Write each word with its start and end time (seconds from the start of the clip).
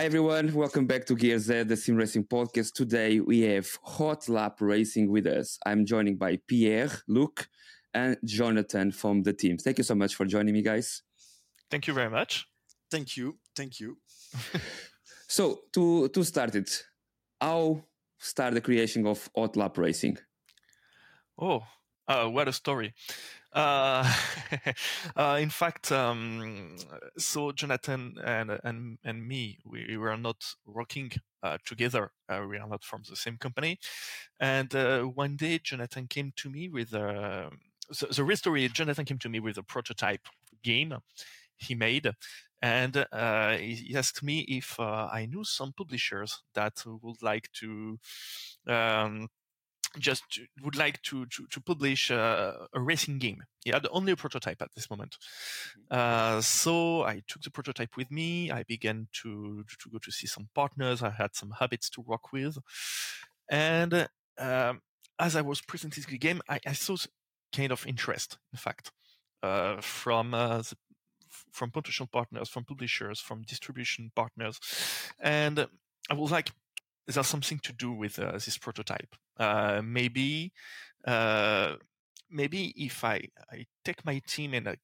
Hi 0.00 0.06
everyone, 0.06 0.54
welcome 0.54 0.86
back 0.86 1.04
to 1.08 1.14
Gearheads, 1.14 1.68
the 1.68 1.76
Sim 1.76 1.94
Racing 1.94 2.24
Podcast. 2.24 2.72
Today 2.72 3.20
we 3.20 3.42
have 3.42 3.68
Hot 3.82 4.30
Lap 4.30 4.56
Racing 4.62 5.10
with 5.10 5.26
us. 5.26 5.58
I'm 5.66 5.84
joining 5.84 6.16
by 6.16 6.38
Pierre, 6.46 6.88
Luke, 7.06 7.46
and 7.92 8.16
Jonathan 8.24 8.92
from 8.92 9.24
the 9.24 9.34
team. 9.34 9.58
Thank 9.58 9.76
you 9.76 9.84
so 9.84 9.94
much 9.94 10.14
for 10.14 10.24
joining 10.24 10.54
me, 10.54 10.62
guys. 10.62 11.02
Thank 11.70 11.86
you 11.86 11.92
very 11.92 12.08
much. 12.08 12.46
Thank 12.90 13.18
you. 13.18 13.36
Thank 13.54 13.78
you. 13.78 13.98
so 15.28 15.64
to 15.74 16.08
to 16.08 16.24
start 16.24 16.54
it, 16.54 16.82
how 17.38 17.84
start 18.18 18.54
the 18.54 18.62
creation 18.62 19.06
of 19.06 19.28
Hot 19.36 19.54
Lap 19.54 19.76
Racing? 19.76 20.16
Oh, 21.38 21.60
uh, 22.10 22.28
what 22.28 22.48
a 22.48 22.52
story! 22.52 22.92
Uh, 23.52 24.12
uh, 25.16 25.38
in 25.40 25.50
fact, 25.50 25.92
um, 25.92 26.76
so 27.16 27.52
Jonathan 27.52 28.14
and 28.24 28.58
and 28.64 28.98
and 29.04 29.26
me, 29.26 29.58
we 29.64 29.96
were 29.96 30.16
not 30.16 30.44
working 30.66 31.12
uh, 31.42 31.58
together. 31.64 32.10
Uh, 32.28 32.44
we 32.48 32.58
are 32.58 32.68
not 32.68 32.82
from 32.82 33.02
the 33.08 33.14
same 33.14 33.36
company. 33.36 33.78
And 34.40 34.74
uh, 34.74 35.02
one 35.02 35.36
day, 35.36 35.60
Jonathan 35.62 36.08
came 36.08 36.32
to 36.36 36.50
me 36.50 36.68
with 36.68 36.92
a. 36.94 37.50
So, 37.92 38.06
the 38.06 38.24
real 38.24 38.36
story. 38.36 38.68
Jonathan 38.68 39.04
came 39.04 39.18
to 39.18 39.28
me 39.28 39.38
with 39.38 39.56
a 39.56 39.62
prototype 39.62 40.26
game 40.64 40.94
he 41.56 41.74
made, 41.74 42.10
and 42.60 43.06
he 43.60 43.94
asked 43.94 44.22
me 44.22 44.40
if 44.48 44.80
I 44.80 45.26
knew 45.30 45.44
some 45.44 45.72
publishers 45.72 46.42
that 46.54 46.82
would 46.86 47.22
like 47.22 47.52
to. 47.60 47.98
Um, 48.66 49.28
just 49.98 50.40
would 50.62 50.76
like 50.76 51.02
to 51.02 51.26
to, 51.26 51.46
to 51.50 51.60
publish 51.60 52.10
a, 52.10 52.68
a, 52.72 52.80
racing 52.80 53.18
game. 53.18 53.42
He 53.64 53.70
had 53.70 53.86
only 53.90 54.12
a 54.12 54.16
prototype 54.16 54.62
at 54.62 54.70
this 54.74 54.88
moment. 54.88 55.16
Mm-hmm. 55.90 56.36
Uh, 56.38 56.40
so 56.40 57.02
I 57.02 57.22
took 57.26 57.42
the 57.42 57.50
prototype 57.50 57.96
with 57.96 58.10
me. 58.10 58.50
I 58.50 58.62
began 58.62 59.08
to 59.22 59.64
to 59.64 59.90
go 59.90 59.98
to 59.98 60.12
see 60.12 60.26
some 60.26 60.48
partners. 60.54 61.02
I 61.02 61.10
had 61.10 61.34
some 61.34 61.52
habits 61.58 61.90
to 61.90 62.00
work 62.00 62.32
with, 62.32 62.58
and 63.50 64.08
um, 64.38 64.80
as 65.18 65.36
I 65.36 65.42
was 65.42 65.60
presenting 65.60 66.04
the 66.08 66.18
game, 66.18 66.40
I, 66.48 66.60
I, 66.66 66.72
saw 66.72 66.96
kind 67.54 67.72
of 67.72 67.86
interest, 67.86 68.38
in 68.52 68.58
fact, 68.58 68.90
uh, 69.42 69.80
from 69.80 70.32
uh, 70.32 70.58
the, 70.58 70.76
from 71.52 71.70
potential 71.70 72.06
partners, 72.10 72.48
from 72.48 72.64
publishers, 72.64 73.20
from 73.20 73.42
distribution 73.42 74.12
partners, 74.16 74.58
and 75.20 75.66
I 76.08 76.14
was 76.14 76.30
like, 76.30 76.50
there's 77.06 77.26
something 77.26 77.58
to 77.60 77.72
do 77.72 77.92
with 77.92 78.18
uh, 78.18 78.32
this 78.32 78.58
prototype. 78.58 79.16
Uh, 79.38 79.80
maybe, 79.84 80.52
uh, 81.06 81.74
maybe 82.30 82.72
if 82.76 83.04
I, 83.04 83.28
I 83.50 83.66
take 83.84 84.04
my 84.04 84.20
team 84.26 84.54
and 84.54 84.68
I, 84.68 84.76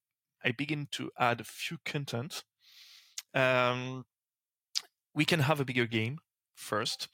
I 0.45 0.53
begin 0.53 0.89
to 0.93 1.11
add 1.19 1.41
a 1.41 1.45
few 1.45 1.79
content, 1.85 2.43
um, 3.35 4.05
we 5.15 5.25
can 5.25 5.41
have 5.41 5.61
a 5.61 5.65
bigger 5.65 5.87
game 5.87 6.19
first, 6.55 7.09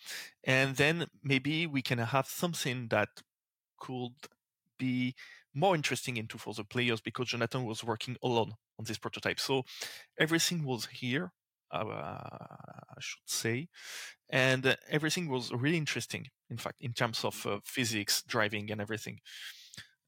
and 0.45 0.77
then 0.77 1.07
maybe 1.23 1.67
we 1.67 1.83
can 1.83 1.99
have 1.99 2.27
something 2.27 2.89
that 2.89 3.09
could 3.79 4.13
be 4.79 5.15
more 5.55 5.75
interesting 5.75 6.17
into 6.17 6.39
for 6.39 6.55
the 6.55 6.65
players 6.65 7.01
because 7.01 7.29
Jonathan 7.29 7.65
was 7.65 7.85
working 7.85 8.17
alone 8.23 8.55
on 8.79 8.85
this 8.87 8.99
prototype. 8.99 9.39
So 9.39 9.65
everything 10.19 10.65
was 10.65 10.87
here 10.87 11.33
I 11.73 13.01
should 13.01 13.21
say, 13.27 13.69
and 14.31 14.67
uh, 14.67 14.77
everything 14.91 15.29
was 15.29 15.53
really 15.53 15.77
interesting. 15.77 16.27
In 16.51 16.57
fact, 16.57 16.77
in 16.81 16.93
terms 16.93 17.25
of 17.25 17.47
uh, 17.47 17.59
physics, 17.65 18.23
driving, 18.23 18.71
and 18.71 18.81
everything. 18.81 19.21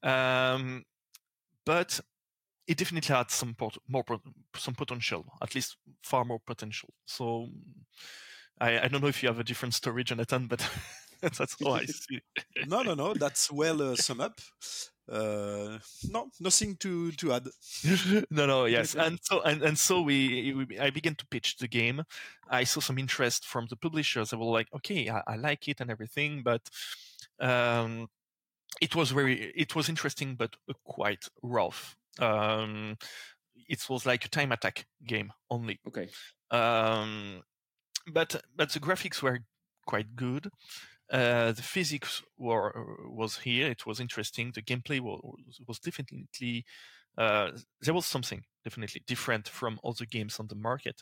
Um, 0.03 0.83
but 1.65 1.99
it 2.67 2.77
definitely 2.77 3.13
had 3.13 3.31
some 3.31 3.53
pot- 3.55 3.77
more 3.87 4.03
some 4.55 4.75
potential, 4.75 5.25
at 5.41 5.55
least 5.55 5.77
far 6.03 6.25
more 6.25 6.39
potential. 6.45 6.89
So 7.05 7.49
I, 8.59 8.79
I 8.79 8.87
don't 8.87 9.01
know 9.01 9.07
if 9.07 9.21
you 9.21 9.29
have 9.29 9.39
a 9.39 9.43
different 9.43 9.73
story, 9.73 10.03
Jonathan, 10.03 10.47
but 10.47 10.67
that's 11.21 11.39
how 11.63 11.73
I 11.73 11.85
see. 11.85 12.21
No, 12.67 12.81
no, 12.83 12.93
no. 12.93 13.13
That's 13.13 13.51
well 13.51 13.81
uh, 13.81 13.95
sum 13.95 14.21
up 14.21 14.39
uh, 15.11 15.77
no, 16.09 16.29
nothing 16.39 16.75
to 16.77 17.11
to 17.13 17.33
add. 17.33 17.47
no, 18.31 18.45
no, 18.45 18.65
yes, 18.65 18.95
and 18.95 19.19
so 19.21 19.41
and, 19.41 19.61
and 19.61 19.77
so 19.77 20.01
we, 20.01 20.53
we, 20.53 20.79
I 20.79 20.89
began 20.89 21.15
to 21.15 21.27
pitch 21.27 21.57
the 21.57 21.67
game. 21.67 22.03
I 22.49 22.63
saw 22.63 22.79
some 22.79 22.97
interest 22.97 23.45
from 23.45 23.67
the 23.69 23.75
publishers. 23.75 24.33
I 24.33 24.37
was 24.37 24.47
like, 24.47 24.67
okay, 24.75 25.09
I, 25.09 25.21
I 25.27 25.35
like 25.35 25.67
it 25.67 25.81
and 25.81 25.91
everything, 25.91 26.41
but 26.43 26.61
um, 27.39 28.07
it 28.81 28.95
was 28.95 29.11
very, 29.11 29.51
it 29.55 29.75
was 29.75 29.89
interesting, 29.89 30.35
but 30.35 30.55
quite 30.83 31.27
rough. 31.43 31.95
Um, 32.19 32.97
it 33.67 33.87
was 33.89 34.05
like 34.05 34.25
a 34.25 34.29
time 34.29 34.51
attack 34.51 34.85
game 35.05 35.31
only. 35.49 35.79
Okay. 35.87 36.09
Um, 36.51 37.43
but 38.11 38.41
but 38.55 38.71
the 38.71 38.79
graphics 38.79 39.21
were 39.21 39.39
quite 39.85 40.15
good. 40.15 40.49
Uh, 41.11 41.51
the 41.51 41.61
physics 41.61 42.23
were 42.37 42.73
was 43.07 43.37
here. 43.37 43.69
It 43.69 43.85
was 43.85 43.99
interesting. 43.99 44.51
The 44.53 44.61
gameplay 44.61 44.99
was, 44.99 45.61
was 45.67 45.79
definitely 45.79 46.65
uh, 47.17 47.51
there 47.81 47.93
was 47.93 48.05
something 48.05 48.43
definitely 48.63 49.03
different 49.07 49.47
from 49.47 49.79
other 49.83 50.05
games 50.05 50.39
on 50.39 50.47
the 50.47 50.55
market 50.55 51.01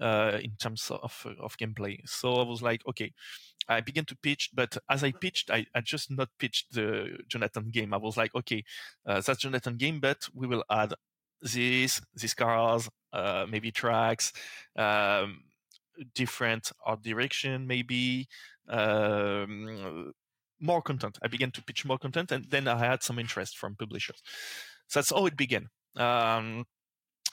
uh, 0.00 0.38
in 0.42 0.52
terms 0.58 0.90
of 0.90 1.26
of 1.38 1.56
gameplay. 1.58 1.98
So 2.06 2.34
I 2.36 2.44
was 2.44 2.62
like, 2.62 2.82
okay, 2.88 3.12
I 3.68 3.80
began 3.80 4.04
to 4.06 4.16
pitch, 4.16 4.50
but 4.54 4.76
as 4.88 5.04
I 5.04 5.12
pitched, 5.12 5.50
I, 5.50 5.66
I 5.74 5.80
just 5.80 6.10
not 6.10 6.28
pitched 6.38 6.72
the 6.72 7.18
Jonathan 7.28 7.70
game. 7.70 7.92
I 7.92 7.98
was 7.98 8.16
like, 8.16 8.34
okay, 8.34 8.64
uh, 9.06 9.20
that's 9.20 9.40
Jonathan 9.40 9.76
game, 9.76 10.00
but 10.00 10.28
we 10.34 10.46
will 10.46 10.64
add 10.70 10.94
this, 11.42 12.00
these 12.14 12.34
cars, 12.34 12.88
uh, 13.12 13.46
maybe 13.48 13.70
tracks, 13.70 14.32
um, 14.76 15.42
different 16.14 16.72
art 16.84 17.02
direction, 17.02 17.66
maybe 17.66 18.28
um, 18.68 20.12
more 20.60 20.82
content. 20.82 21.18
I 21.22 21.28
began 21.28 21.50
to 21.52 21.62
pitch 21.62 21.84
more 21.84 21.98
content, 21.98 22.32
and 22.32 22.44
then 22.50 22.68
I 22.68 22.78
had 22.78 23.02
some 23.02 23.18
interest 23.18 23.56
from 23.56 23.76
publishers. 23.76 24.22
So 24.88 25.00
that's 25.00 25.10
how 25.10 25.26
it 25.26 25.36
began. 25.36 25.68
Um, 25.96 26.64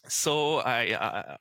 so 0.08 0.58
I, 0.58 0.96
I, 0.96 1.38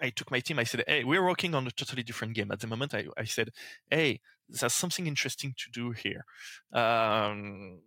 I 0.00 0.10
took 0.10 0.30
my 0.30 0.40
team. 0.40 0.58
I 0.58 0.64
said, 0.64 0.84
"Hey, 0.86 1.04
we're 1.04 1.24
working 1.24 1.54
on 1.54 1.66
a 1.66 1.70
totally 1.70 2.02
different 2.02 2.34
game 2.34 2.50
at 2.52 2.60
the 2.60 2.66
moment." 2.66 2.94
I, 2.94 3.06
I 3.16 3.24
said, 3.24 3.50
"Hey, 3.90 4.20
there's 4.48 4.74
something 4.74 5.06
interesting 5.06 5.54
to 5.56 5.70
do 5.70 5.92
here." 5.92 6.24
Um, 6.72 7.80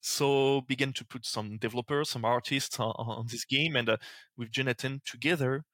so 0.00 0.62
began 0.62 0.92
to 0.94 1.04
put 1.04 1.26
some 1.26 1.58
developers, 1.58 2.10
some 2.10 2.24
artists 2.24 2.78
on, 2.80 2.92
on 2.96 3.26
this 3.30 3.44
game, 3.44 3.76
and 3.76 3.88
uh, 3.88 3.96
with 4.36 4.50
Jonathan 4.50 5.00
together, 5.04 5.64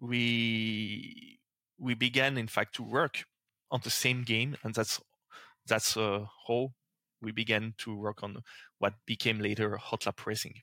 we 0.00 1.37
we 1.78 1.94
began, 1.94 2.36
in 2.36 2.48
fact, 2.48 2.74
to 2.76 2.82
work 2.82 3.24
on 3.70 3.80
the 3.84 3.90
same 3.90 4.22
game, 4.22 4.56
and 4.62 4.74
that's 4.74 5.00
that's 5.66 5.96
uh, 5.96 6.24
how 6.46 6.72
we 7.20 7.32
began 7.32 7.74
to 7.78 7.96
work 7.96 8.22
on 8.22 8.42
what 8.78 8.94
became 9.06 9.38
later 9.38 9.76
Hot 9.76 10.06
Lap 10.06 10.26
Racing. 10.26 10.54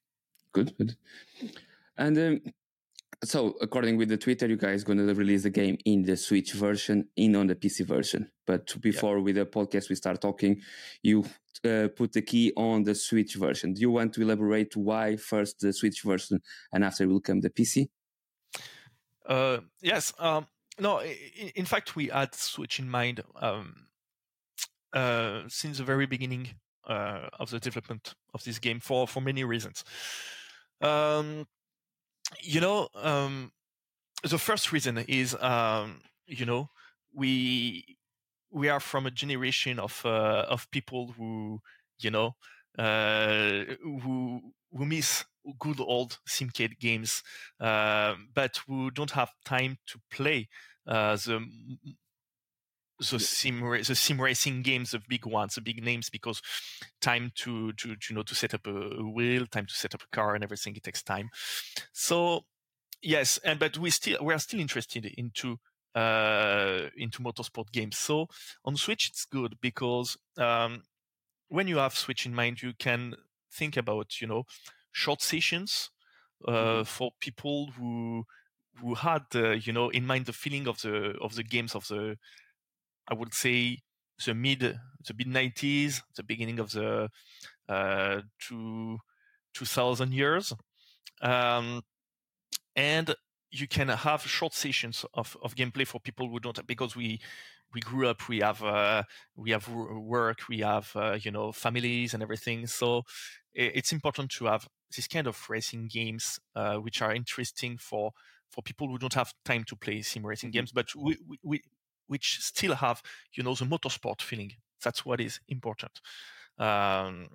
Good, 0.54 0.76
good. 0.78 0.96
And 1.98 2.18
um, 2.18 2.42
so, 3.24 3.56
according 3.62 3.98
with 3.98 4.10
the 4.10 4.18
Twitter, 4.18 4.48
you 4.48 4.58
guys 4.58 4.84
going 4.84 4.98
to 4.98 5.14
release 5.14 5.44
the 5.44 5.50
game 5.50 5.78
in 5.86 6.04
the 6.04 6.18
Switch 6.18 6.54
version, 6.54 7.08
in 7.16 7.36
on 7.36 7.48
the 7.48 7.56
PC 7.56 7.86
version. 7.86 8.30
But 8.46 8.80
before 8.82 9.18
yeah. 9.18 9.24
with 9.24 9.36
the 9.36 9.46
podcast 9.46 9.90
we 9.90 9.96
start 9.96 10.22
talking, 10.22 10.62
you 11.02 11.26
uh, 11.64 11.88
put 11.96 12.14
the 12.14 12.22
key 12.22 12.52
on 12.56 12.84
the 12.84 12.96
Switch 12.96 13.36
version. 13.36 13.74
Do 13.74 13.82
you 13.82 13.92
want 13.92 14.14
to 14.14 14.22
elaborate 14.22 14.76
why 14.76 15.16
first 15.16 15.60
the 15.60 15.74
Switch 15.74 16.02
version 16.02 16.42
and 16.72 16.84
after 16.84 17.08
will 17.08 17.22
come 17.22 17.42
the 17.42 17.50
PC? 17.50 17.88
Uh, 19.26 19.60
yes. 19.82 20.14
Um, 20.20 20.48
no, 20.80 21.02
in 21.02 21.66
fact, 21.66 21.96
we 21.96 22.08
had 22.08 22.36
Switch 22.36 22.80
in 22.80 22.90
mind 22.90 23.22
um, 23.42 23.88
uh, 24.94 25.44
since 25.48 25.78
the 25.78 25.84
very 25.84 26.06
beginning 26.06 26.50
uh, 26.88 27.30
of 27.40 27.50
the 27.50 27.60
development 27.60 28.14
of 28.34 28.44
this 28.44 28.60
game 28.60 28.80
for 28.80 29.08
for 29.08 29.22
many 29.22 29.44
reasons. 29.44 29.84
Um, 30.82 31.48
you 32.42 32.62
know, 32.62 32.90
um, 32.96 33.52
the 34.24 34.38
first 34.38 34.72
reason 34.72 34.98
is 35.08 35.36
um, 35.42 36.02
you 36.28 36.46
know 36.46 36.70
we 37.14 37.98
we 38.52 38.70
are 38.70 38.80
from 38.80 39.06
a 39.06 39.12
generation 39.12 39.80
of 39.80 40.02
uh, 40.06 40.46
of 40.50 40.70
people 40.72 41.14
who 41.18 41.60
you 42.00 42.12
know 42.12 42.36
uh, 42.78 43.64
who 43.82 44.42
who 44.76 44.86
miss 44.86 45.26
good 45.60 45.80
old 45.80 46.20
Simcade 46.28 46.80
games, 46.80 47.24
uh, 47.60 48.16
but 48.34 48.60
who 48.68 48.92
don't 48.92 49.12
have 49.12 49.32
time 49.46 49.78
to 49.88 50.00
play 50.12 50.50
uh, 50.88 51.16
the 51.16 51.46
the 53.00 53.20
sim 53.20 53.60
the 53.60 53.96
sim 53.96 54.22
racing 54.22 54.62
games, 54.62 54.92
the 54.92 55.02
big 55.08 55.26
ones, 55.26 55.56
the 55.56 55.62
big 55.62 55.84
names, 55.84 56.10
because 56.10 56.42
time 57.02 57.32
to 57.36 57.74
to, 57.74 57.96
to 57.96 58.08
you 58.10 58.16
know 58.16 58.24
to 58.24 58.36
set 58.36 58.54
up 58.54 58.66
a, 58.68 58.76
a, 58.76 59.10
wheel, 59.10 59.46
time 59.48 59.66
to 59.66 59.74
set 59.74 59.94
up 59.94 60.02
a 60.02 60.16
car, 60.16 60.36
and 60.36 60.44
everything 60.44 60.76
it 60.76 60.84
takes 60.84 61.04
time. 61.04 61.30
So 61.94 62.46
yes, 63.02 63.38
and 63.44 63.60
but 63.60 63.78
we 63.78 63.90
still 63.90 64.24
we 64.24 64.34
are 64.34 64.40
still 64.40 64.60
interested 64.60 65.06
into 65.18 65.58
uh, 65.94 66.90
into 66.98 67.22
motorsport 67.22 67.72
games. 67.72 67.98
So 67.98 68.28
on 68.64 68.78
Switch 68.78 69.10
it's 69.10 69.26
good 69.26 69.58
because 69.62 70.18
um, 70.38 70.84
when 71.50 71.68
you 71.68 71.78
have 71.78 71.96
Switch 71.96 72.26
in 72.26 72.34
mind, 72.34 72.62
you 72.62 72.74
can 72.78 73.16
think 73.52 73.78
about 73.78 74.22
you 74.22 74.28
know 74.28 74.44
short 74.96 75.22
sessions 75.22 75.90
uh, 76.48 76.52
mm-hmm. 76.52 76.84
for 76.84 77.12
people 77.20 77.70
who 77.78 78.24
who 78.80 78.94
had 78.94 79.24
uh, 79.36 79.52
you 79.52 79.74
know 79.74 79.90
in 79.90 80.06
mind 80.06 80.26
the 80.26 80.34
feeling 80.34 80.68
of 80.68 80.82
the 80.82 81.14
of 81.22 81.36
the 81.36 81.44
games 81.44 81.76
of 81.76 81.86
the 81.90 82.16
I 83.08 83.14
would 83.14 83.34
say 83.34 83.80
the 84.26 84.34
mid 84.34 84.62
the 84.62 85.14
mid 85.18 85.28
90s, 85.28 86.02
the 86.16 86.24
beginning 86.24 86.60
of 86.60 86.72
the 86.72 87.10
uh, 87.68 88.22
two 88.40 88.98
2000 89.54 90.14
years, 90.14 90.54
um, 91.22 91.82
and 92.76 93.14
you 93.52 93.68
can 93.68 93.90
have 93.90 94.22
short 94.22 94.54
sessions 94.54 95.06
of, 95.14 95.38
of 95.42 95.56
gameplay 95.56 95.86
for 95.86 96.00
people 96.00 96.30
who 96.30 96.40
don't 96.40 96.66
because 96.68 96.96
we 96.96 97.20
we 97.74 97.82
grew 97.82 98.08
up 98.08 98.30
we 98.30 98.40
have 98.40 98.64
uh, 98.64 99.04
we 99.36 99.52
have 99.52 99.68
work 99.68 100.40
we 100.48 100.60
have 100.60 100.90
uh, 100.96 101.18
you 101.22 101.32
know 101.32 101.52
families 101.52 102.14
and 102.14 102.24
everything 102.24 102.66
so 102.66 103.04
it's 103.54 103.94
important 103.94 104.30
to 104.30 104.46
have 104.46 104.68
this 104.96 105.08
kind 105.08 105.28
of 105.28 105.50
racing 105.50 105.88
games 105.88 106.40
uh, 106.56 106.76
which 106.76 107.02
are 107.02 107.14
interesting 107.14 107.78
for 107.78 108.12
for 108.50 108.62
people 108.62 108.88
who 108.88 108.98
don't 108.98 109.14
have 109.14 109.34
time 109.44 109.64
to 109.64 109.76
play 109.76 110.02
sim 110.02 110.26
racing 110.26 110.50
mm-hmm. 110.50 110.60
games 110.60 110.72
but 110.72 110.88
we, 110.96 111.18
we, 111.28 111.40
we, 111.44 111.62
which 112.08 112.40
still 112.42 112.76
have 112.76 113.02
you 113.34 113.44
know 113.44 113.56
the 113.56 113.66
motorsport 113.66 114.22
feeling 114.22 114.52
that's 114.84 115.06
what 115.06 115.20
is 115.20 115.40
important 115.48 116.00
um, 116.58 117.28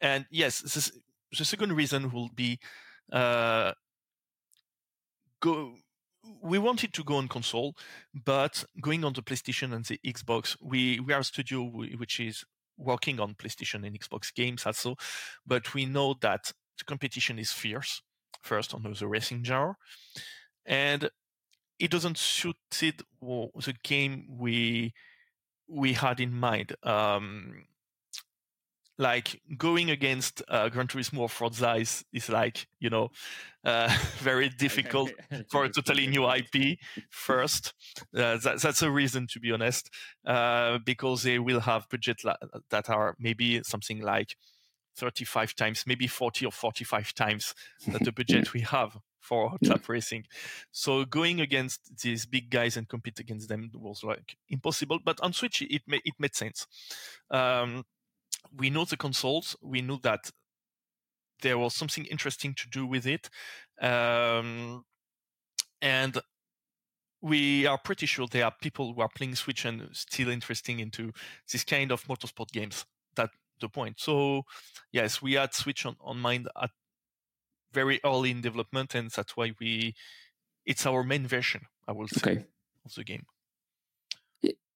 and 0.00 0.26
yes 0.30 0.60
this, 0.60 0.92
the 1.36 1.44
second 1.44 1.72
reason 1.72 2.10
will 2.10 2.30
be 2.34 2.58
uh, 3.12 3.72
go 5.40 5.74
we 6.42 6.58
wanted 6.58 6.92
to 6.94 7.04
go 7.04 7.16
on 7.16 7.28
console, 7.28 7.74
but 8.12 8.64
going 8.80 9.04
on 9.04 9.12
the 9.12 9.22
PlayStation 9.22 9.74
and 9.74 9.84
the 9.84 9.98
Xbox, 10.04 10.56
we 10.60 11.00
we 11.00 11.12
are 11.12 11.20
a 11.20 11.24
studio 11.24 11.62
which 11.62 12.20
is 12.20 12.44
working 12.78 13.20
on 13.20 13.34
PlayStation 13.34 13.86
and 13.86 13.98
Xbox 13.98 14.32
games 14.32 14.64
also, 14.64 14.96
but 15.46 15.74
we 15.74 15.84
know 15.84 16.14
that 16.20 16.52
the 16.78 16.84
competition 16.84 17.38
is 17.38 17.52
fierce. 17.52 18.00
First 18.42 18.72
on 18.72 18.82
the 18.82 19.08
racing 19.08 19.42
genre, 19.44 19.76
and 20.64 21.10
it 21.78 21.90
doesn't 21.90 22.18
suit 22.18 22.56
it, 22.80 23.02
the 23.20 23.74
game 23.82 24.26
we 24.38 24.94
we 25.68 25.92
had 25.92 26.20
in 26.20 26.32
mind. 26.32 26.74
Um, 26.82 27.64
like 28.98 29.40
going 29.56 29.90
against 29.90 30.42
uh, 30.48 30.68
Gran 30.68 30.88
Turismo 30.88 31.20
or 31.20 31.28
Forza 31.28 31.74
is, 31.74 32.04
is 32.12 32.28
like 32.28 32.66
you 32.80 32.90
know 32.90 33.10
uh, 33.64 33.96
very 34.18 34.48
difficult 34.58 35.10
for 35.50 35.64
a 35.64 35.70
totally 35.70 36.06
new 36.06 36.28
IP. 36.28 36.78
First, 37.10 37.74
uh, 38.16 38.36
that, 38.38 38.60
that's 38.60 38.82
a 38.82 38.90
reason 38.90 39.26
to 39.28 39.40
be 39.40 39.52
honest, 39.52 39.90
uh, 40.26 40.78
because 40.84 41.22
they 41.22 41.38
will 41.38 41.60
have 41.60 41.88
budget 41.88 42.24
la- 42.24 42.36
that 42.70 42.90
are 42.90 43.14
maybe 43.18 43.62
something 43.62 44.00
like 44.00 44.36
35 44.96 45.54
times, 45.54 45.84
maybe 45.86 46.06
40 46.06 46.46
or 46.46 46.52
45 46.52 47.14
times 47.14 47.54
the 47.86 48.12
budget 48.12 48.52
we 48.52 48.60
have 48.62 48.98
for 49.20 49.56
lap 49.62 49.88
racing. 49.88 50.24
So 50.72 51.04
going 51.04 51.40
against 51.40 51.98
these 52.02 52.26
big 52.26 52.50
guys 52.50 52.76
and 52.76 52.88
compete 52.88 53.20
against 53.20 53.48
them 53.48 53.70
was 53.74 54.02
like 54.02 54.36
impossible. 54.48 54.98
But 55.04 55.20
on 55.20 55.32
Switch, 55.32 55.62
it 55.62 55.82
made 55.86 56.02
it 56.04 56.14
made 56.18 56.34
sense. 56.34 56.66
Um, 57.30 57.84
we 58.56 58.70
know 58.70 58.84
the 58.84 58.96
consoles. 58.96 59.56
We 59.62 59.82
knew 59.82 59.98
that 60.02 60.30
there 61.42 61.58
was 61.58 61.74
something 61.74 62.04
interesting 62.06 62.54
to 62.54 62.68
do 62.70 62.86
with 62.86 63.06
it, 63.06 63.28
um, 63.80 64.84
and 65.80 66.18
we 67.20 67.66
are 67.66 67.78
pretty 67.78 68.06
sure 68.06 68.26
there 68.26 68.44
are 68.44 68.54
people 68.60 68.94
who 68.94 69.00
are 69.00 69.08
playing 69.08 69.34
Switch 69.34 69.64
and 69.64 69.88
still 69.92 70.28
interesting 70.28 70.80
into 70.80 71.12
this 71.50 71.64
kind 71.64 71.92
of 71.92 72.04
motorsport 72.04 72.50
games. 72.52 72.84
That 73.16 73.30
the 73.60 73.68
point. 73.68 74.00
So 74.00 74.42
yes, 74.92 75.20
we 75.20 75.34
had 75.34 75.54
Switch 75.54 75.84
on, 75.86 75.96
on 76.00 76.18
mind 76.18 76.48
at 76.60 76.70
very 77.72 78.00
early 78.04 78.30
in 78.30 78.40
development, 78.40 78.94
and 78.94 79.10
that's 79.10 79.36
why 79.36 79.52
we 79.60 79.94
it's 80.64 80.86
our 80.86 81.02
main 81.02 81.26
version. 81.26 81.62
I 81.86 81.92
will 81.92 82.08
say 82.08 82.32
okay. 82.32 82.44
of 82.84 82.94
the 82.94 83.04
game. 83.04 83.26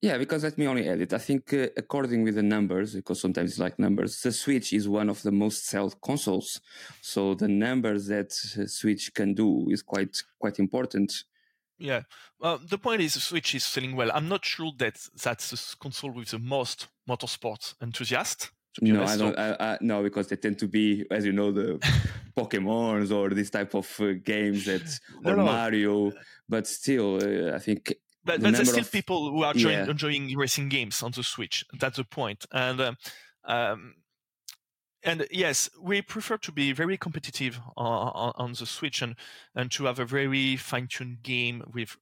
Yeah, 0.02 0.18
because 0.18 0.42
let 0.42 0.58
me 0.58 0.66
only 0.66 0.88
add 0.88 1.00
it. 1.00 1.12
I 1.12 1.18
think 1.18 1.54
uh, 1.54 1.68
according 1.76 2.24
with 2.24 2.34
the 2.34 2.42
numbers, 2.42 2.94
because 2.94 3.20
sometimes 3.20 3.50
it's 3.52 3.60
like 3.60 3.78
numbers, 3.78 4.20
the 4.20 4.32
Switch 4.32 4.72
is 4.72 4.88
one 4.88 5.08
of 5.08 5.22
the 5.22 5.30
most 5.30 5.68
sold 5.68 6.00
consoles. 6.02 6.60
So 7.00 7.34
the 7.34 7.46
numbers 7.46 8.08
that 8.08 8.32
uh, 8.58 8.66
Switch 8.66 9.14
can 9.14 9.32
do 9.32 9.70
is 9.70 9.80
quite 9.80 10.20
quite 10.40 10.58
important. 10.58 11.12
Yeah, 11.78 12.02
well, 12.40 12.58
the 12.58 12.78
point 12.78 13.00
is, 13.00 13.14
the 13.14 13.20
Switch 13.20 13.54
is 13.54 13.62
selling 13.62 13.94
well. 13.94 14.10
I'm 14.12 14.28
not 14.28 14.44
sure 14.44 14.72
that 14.78 14.98
that's 15.22 15.50
the 15.50 15.76
console 15.80 16.10
with 16.10 16.30
the 16.30 16.38
most 16.40 16.88
motorsport 17.08 17.74
enthusiasts. 17.80 18.50
No, 18.80 19.00
honest, 19.00 19.14
I 19.14 19.16
don't. 19.16 19.38
I, 19.38 19.56
I, 19.60 19.78
no, 19.82 20.02
because 20.02 20.28
they 20.28 20.36
tend 20.36 20.58
to 20.60 20.66
be, 20.66 21.04
as 21.12 21.24
you 21.24 21.32
know, 21.32 21.52
the 21.52 21.78
Pokemon's 22.36 23.12
or 23.12 23.30
this 23.30 23.50
type 23.50 23.74
of 23.74 23.88
uh, 24.00 24.14
games 24.24 24.64
that 24.64 24.82
or 25.24 25.36
no, 25.36 25.36
no. 25.36 25.44
Mario. 25.44 26.12
But 26.48 26.66
still, 26.66 27.16
uh, 27.22 27.54
I 27.54 27.58
think 27.58 27.94
but, 28.24 28.40
the 28.40 28.44
but 28.44 28.54
there's 28.54 28.70
still 28.70 28.80
of, 28.80 28.92
people 28.92 29.30
who 29.30 29.42
are 29.42 29.56
yeah. 29.56 29.88
enjoying 29.88 30.36
racing 30.36 30.68
games 30.68 31.02
on 31.02 31.12
the 31.12 31.22
Switch. 31.22 31.64
That's 31.78 31.96
the 31.96 32.04
point. 32.04 32.46
And 32.52 32.80
um, 32.80 32.96
um, 33.44 33.94
and 35.02 35.26
yes, 35.30 35.68
we 35.80 36.02
prefer 36.02 36.36
to 36.38 36.52
be 36.52 36.72
very 36.72 36.96
competitive 36.96 37.58
on, 37.76 38.32
on, 38.36 38.52
the 38.52 38.66
Switch 38.66 39.02
and 39.02 39.16
and 39.54 39.70
to 39.72 39.86
have 39.86 39.98
a 39.98 40.04
very 40.04 40.56
fine-tuned 40.56 41.22
game 41.22 41.64
with, 41.72 41.96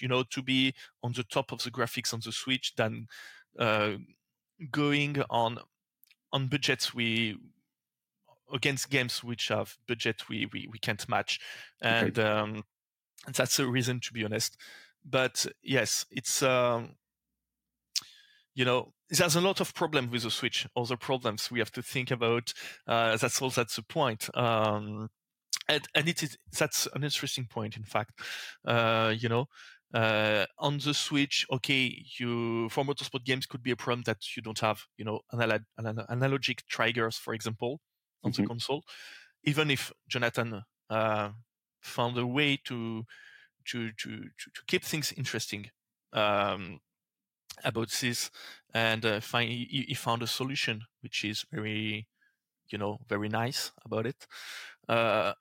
you 0.00 0.08
know, 0.08 0.22
to 0.22 0.42
be 0.42 0.74
on 1.02 1.12
the 1.12 1.24
top 1.24 1.52
of 1.52 1.62
the 1.62 1.70
graphics 1.70 2.14
on 2.14 2.20
the 2.24 2.32
Switch 2.32 2.74
than 2.76 3.06
uh, 3.58 3.92
going 4.70 5.22
on 5.28 5.58
on 6.32 6.46
budgets 6.46 6.94
we 6.94 7.36
against 8.52 8.88
games 8.88 9.22
which 9.22 9.48
have 9.48 9.76
budget 9.86 10.28
we 10.30 10.46
we, 10.52 10.66
we 10.72 10.78
can't 10.78 11.06
match, 11.08 11.38
and 11.82 12.18
okay. 12.18 12.28
um, 12.28 12.64
that's 13.34 13.58
a 13.58 13.66
reason 13.66 14.00
to 14.00 14.12
be 14.14 14.24
honest 14.24 14.56
but 15.04 15.46
yes, 15.62 16.04
it's 16.10 16.42
um, 16.42 16.96
you 18.54 18.64
know 18.64 18.92
there's 19.10 19.36
a 19.36 19.40
lot 19.40 19.60
of 19.60 19.74
problems 19.74 20.10
with 20.10 20.22
the 20.22 20.30
Switch. 20.30 20.66
Other 20.76 20.96
problems 20.96 21.50
we 21.50 21.60
have 21.60 21.72
to 21.72 21.82
think 21.82 22.10
about. 22.10 22.52
Uh, 22.86 23.16
that's 23.16 23.40
all. 23.40 23.50
That's 23.50 23.76
the 23.76 23.82
point. 23.82 24.28
Um, 24.34 25.08
and, 25.68 25.86
and 25.94 26.08
it 26.08 26.22
is 26.22 26.36
that's 26.58 26.88
an 26.94 27.04
interesting 27.04 27.46
point. 27.46 27.76
In 27.76 27.84
fact, 27.84 28.20
uh, 28.66 29.14
you 29.16 29.28
know, 29.28 29.46
uh, 29.94 30.44
on 30.58 30.78
the 30.78 30.94
Switch, 30.94 31.46
okay, 31.50 32.04
you 32.18 32.68
for 32.68 32.84
motorsport 32.84 33.24
games 33.24 33.46
could 33.46 33.62
be 33.62 33.70
a 33.70 33.76
problem 33.76 34.02
that 34.06 34.36
you 34.36 34.42
don't 34.42 34.58
have, 34.60 34.84
you 34.96 35.04
know, 35.04 35.20
analog, 35.32 35.62
analogic 35.78 36.60
triggers, 36.68 37.16
for 37.16 37.34
example, 37.34 37.80
on 38.22 38.32
mm-hmm. 38.32 38.42
the 38.42 38.48
console. 38.48 38.82
Even 39.44 39.70
if 39.70 39.92
Jonathan 40.08 40.62
uh, 40.90 41.30
found 41.80 42.18
a 42.18 42.26
way 42.26 42.58
to 42.64 43.04
to 43.68 43.90
to 43.92 44.22
to, 44.54 44.62
keep 44.66 44.84
things 44.84 45.12
interesting 45.16 45.70
um, 46.12 46.80
about 47.64 47.90
this, 47.90 48.30
and 48.74 49.04
uh, 49.04 49.20
find 49.20 49.50
he, 49.50 49.84
he, 49.88 49.94
found 49.94 50.22
a 50.22 50.26
solution 50.26 50.82
which 51.02 51.24
is 51.24 51.44
very, 51.52 52.06
you 52.70 52.78
know, 52.78 52.98
very 53.08 53.28
nice 53.28 53.72
about 53.84 54.06
it. 54.06 54.26
Uh, 54.88 55.32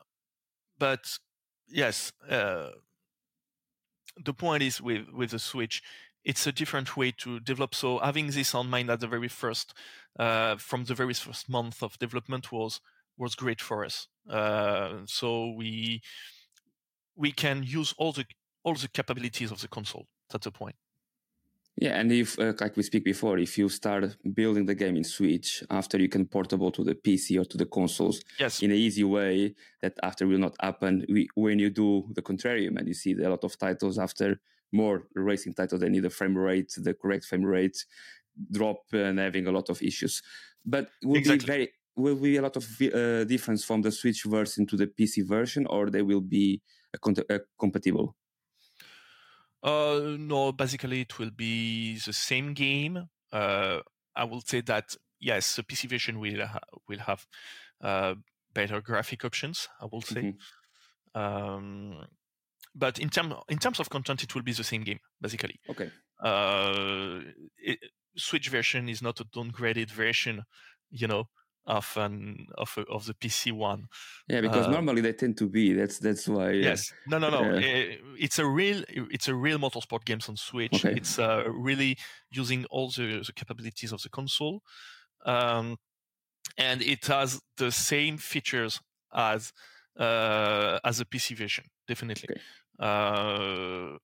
but 0.77 1.17
yes, 1.67 2.12
uh, 2.29 2.69
the 4.24 4.34
point 4.34 4.63
is 4.63 4.81
with 4.81 5.07
with 5.13 5.31
the 5.31 5.39
Switch, 5.39 5.81
it's 6.24 6.48
a 6.48 6.51
different 6.51 6.98
way 6.98 7.12
to 7.12 7.39
develop. 7.39 7.74
So 7.74 8.00
having 8.00 8.27
this 8.27 8.53
on 8.53 8.69
mind 8.69 8.89
at 8.89 9.00
the 9.00 9.07
very 9.07 9.29
first, 9.29 9.74
uh, 10.19 10.57
from 10.57 10.86
the 10.86 10.96
very 10.96 11.13
first 11.13 11.50
month 11.50 11.81
of 11.81 11.98
development 12.00 12.51
was 12.51 12.81
was 13.17 13.36
great 13.36 13.62
for 13.62 13.86
us. 13.86 14.07
Uh, 14.29 15.00
so 15.05 15.51
we 15.51 16.01
we 17.17 17.31
can 17.31 17.63
use 17.63 17.93
all 17.97 18.13
the 18.13 18.25
all 18.63 18.75
the 18.75 18.88
capabilities 18.88 19.51
of 19.51 19.59
the 19.62 19.67
console. 19.67 20.07
That's 20.29 20.45
the 20.45 20.51
point. 20.51 20.75
Yeah, 21.79 22.00
and 22.00 22.12
if, 22.12 22.39
uh, 22.39 22.53
like 22.59 22.75
we 22.75 22.81
speak 22.81 23.05
before, 23.05 23.38
if 23.38 23.55
you 23.55 23.69
start 23.69 24.17
building 24.33 24.65
the 24.65 24.74
game 24.74 24.97
in 24.97 25.03
Switch, 25.03 25.63
after 25.69 26.00
you 26.00 26.09
can 26.09 26.25
portable 26.25 26.71
to 26.71 26.83
the 26.83 26.95
PC 26.95 27.39
or 27.39 27.45
to 27.45 27.55
the 27.55 27.67
consoles 27.67 28.24
yes. 28.39 28.63
in 28.63 28.71
an 28.71 28.77
easy 28.77 29.03
way, 29.03 29.53
that 29.81 29.93
after 30.01 30.25
will 30.25 30.39
not 30.39 30.55
happen 30.59 31.05
we, 31.07 31.29
when 31.36 31.59
you 31.59 31.69
do 31.69 32.07
the 32.13 32.21
contrarium 32.21 32.77
and 32.77 32.88
you 32.88 32.95
see 32.95 33.13
a 33.13 33.29
lot 33.29 33.43
of 33.43 33.55
titles 33.59 34.00
after 34.00 34.41
more 34.71 35.03
racing 35.13 35.53
titles, 35.53 35.81
they 35.81 35.89
need 35.89 36.03
the 36.03 36.09
frame 36.09 36.36
rate, 36.36 36.74
the 36.77 36.95
correct 36.95 37.25
frame 37.25 37.45
rate 37.45 37.86
drop 38.51 38.81
and 38.91 39.19
having 39.19 39.45
a 39.45 39.51
lot 39.51 39.69
of 39.69 39.81
issues. 39.81 40.24
But 40.65 40.89
will 41.03 41.17
exactly. 41.17 41.45
be 41.45 41.45
very 41.45 41.71
will 41.95 42.15
be 42.15 42.38
a 42.38 42.41
lot 42.41 42.55
of 42.55 42.65
uh, 42.81 43.24
difference 43.24 43.63
from 43.63 43.81
the 43.81 43.91
Switch 43.91 44.24
version 44.24 44.65
to 44.67 44.77
the 44.77 44.88
PC 44.88 45.25
version, 45.27 45.65
or 45.67 45.89
they 45.89 46.03
will 46.03 46.21
be 46.21 46.62
compatible? 47.60 48.15
Uh, 49.63 50.15
no, 50.17 50.51
basically 50.51 51.01
it 51.01 51.17
will 51.20 51.32
be 51.32 51.98
the 51.98 52.13
same 52.13 52.53
game. 52.53 53.10
Uh, 53.32 53.79
I 54.15 54.24
will 54.24 54.41
say 54.41 54.62
that 54.62 54.96
yes, 55.20 55.56
the 55.56 55.63
PC 55.63 55.89
version 55.89 56.20
will 56.20 56.46
ha- 56.46 56.60
will 56.88 57.00
have 57.00 57.25
uh, 57.82 58.15
better 58.53 58.82
graphic 58.82 59.25
options. 59.25 59.67
I 59.82 59.86
will 59.91 60.01
say, 60.01 60.36
mm-hmm. 61.15 61.20
um, 61.20 62.06
but 62.75 63.00
in 63.00 63.10
terms 63.10 63.34
in 63.50 63.58
terms 63.58 63.79
of 63.79 63.89
content, 63.89 64.24
it 64.24 64.34
will 64.36 64.44
be 64.44 64.53
the 64.53 64.63
same 64.63 64.84
game 64.84 65.00
basically. 65.22 65.60
Okay. 65.70 65.91
Uh, 66.24 67.20
it, 67.58 67.79
Switch 68.15 68.50
version 68.50 68.89
is 68.89 69.01
not 69.01 69.20
a 69.20 69.25
downgraded 69.25 69.91
version, 69.91 70.44
you 70.89 71.08
know, 71.08 71.25
of 71.67 71.97
an 71.97 72.47
of 72.57 72.74
a, 72.77 72.81
of 72.91 73.05
the 73.05 73.13
PC 73.13 73.51
one. 73.51 73.88
Yeah, 74.27 74.41
because 74.41 74.67
uh, 74.67 74.71
normally 74.71 75.01
they 75.01 75.13
tend 75.13 75.38
to 75.38 75.47
be. 75.47 75.74
That's 75.74 76.00
that's 76.00 76.27
why. 76.27 76.51
Yeah. 76.51 76.69
Yes. 76.69 76.93
No, 77.07 77.19
no, 77.19 77.29
no. 77.29 77.57
Uh, 77.57 77.62
it's 78.17 78.39
a 78.39 78.45
real 78.45 78.83
it's 78.88 79.27
a 79.27 79.36
real 79.36 79.59
motorsport 79.59 80.05
games 80.05 80.29
on 80.29 80.38
Switch. 80.38 80.86
Okay. 80.86 80.95
It's 80.95 81.19
uh, 81.19 81.43
really 81.47 81.97
using 82.31 82.65
all 82.65 82.89
the, 82.89 83.24
the 83.25 83.33
capabilities 83.33 83.91
of 83.91 84.01
the 84.01 84.09
console, 84.09 84.63
um, 85.25 85.77
and 86.57 86.81
it 86.81 87.05
has 87.05 87.41
the 87.57 87.71
same 87.71 88.17
features 88.17 88.79
as 89.13 89.51
uh, 90.00 90.79
as 90.83 91.00
a 91.01 91.05
PC 91.05 91.38
version. 91.38 91.65
Definitely. 91.88 92.29
Okay. 92.31 92.41
Uh, 92.79 93.97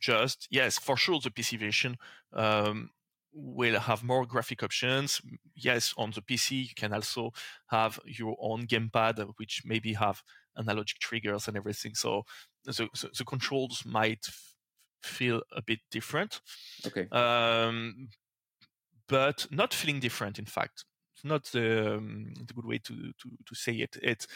just 0.00 0.48
yes, 0.50 0.78
for 0.78 0.96
sure, 0.96 1.20
the 1.20 1.30
PC 1.30 1.58
version. 1.58 1.96
Um, 2.32 2.90
will 3.36 3.78
have 3.78 4.02
more 4.02 4.24
graphic 4.24 4.62
options. 4.62 5.20
Yes, 5.54 5.92
on 5.98 6.10
the 6.12 6.22
PC 6.22 6.68
you 6.68 6.74
can 6.74 6.92
also 6.92 7.32
have 7.66 8.00
your 8.06 8.36
own 8.40 8.66
gamepad, 8.66 9.24
which 9.36 9.62
maybe 9.64 9.92
have 9.92 10.22
analogic 10.58 10.98
triggers 10.98 11.46
and 11.46 11.56
everything. 11.56 11.94
So 11.94 12.22
the, 12.64 12.72
the, 12.72 13.10
the 13.18 13.24
controls 13.24 13.84
might 13.84 14.24
f- 14.26 14.54
feel 15.02 15.42
a 15.54 15.62
bit 15.62 15.80
different. 15.90 16.40
Okay. 16.86 17.08
Um, 17.10 18.08
but 19.08 19.46
not 19.50 19.74
feeling 19.74 20.00
different, 20.00 20.38
in 20.38 20.46
fact. 20.46 20.84
It's 21.14 21.24
not 21.24 21.44
the, 21.44 21.96
um, 21.96 22.32
the 22.46 22.54
good 22.54 22.66
way 22.66 22.78
to, 22.78 22.94
to, 22.94 23.30
to 23.46 23.54
say 23.54 23.72
it. 23.74 23.96
It, 24.02 24.26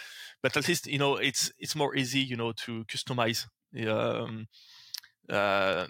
but 0.42 0.57
at 0.57 0.69
least 0.69 0.87
you 0.87 0.99
know 0.99 1.16
it's 1.16 1.52
it's 1.59 1.76
more 1.76 1.95
easy, 1.95 2.21
you 2.21 2.37
know, 2.37 2.52
to 2.52 2.85
customize 2.85 3.47
um, 3.87 4.47
uh, 5.28 5.87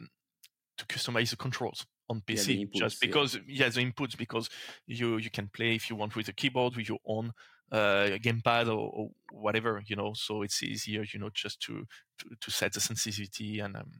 to 0.78 0.86
customize 0.86 1.30
the 1.30 1.36
controls 1.36 1.86
on 2.10 2.20
PC 2.20 2.48
yeah, 2.48 2.64
inputs, 2.64 2.74
just 2.74 3.00
because 3.00 3.34
yeah. 3.34 3.64
yeah. 3.64 3.68
the 3.68 3.80
inputs 3.80 4.16
because 4.16 4.50
you 4.86 5.16
you 5.18 5.30
can 5.30 5.48
play 5.48 5.74
if 5.76 5.88
you 5.88 5.96
want 5.96 6.14
with 6.16 6.28
a 6.28 6.32
keyboard 6.32 6.76
with 6.76 6.88
your 6.88 6.98
own 7.06 7.32
uh, 7.72 8.18
gamepad 8.18 8.66
or, 8.66 8.90
or, 8.92 9.10
whatever 9.30 9.80
you 9.86 9.94
know 9.94 10.12
so 10.12 10.42
it's 10.42 10.62
easier 10.62 11.04
you 11.12 11.20
know 11.20 11.30
just 11.32 11.60
to 11.60 11.86
to, 12.18 12.26
to 12.40 12.50
set 12.50 12.72
the 12.72 12.80
sensitivity 12.80 13.60
and 13.60 13.76
um, 13.76 13.90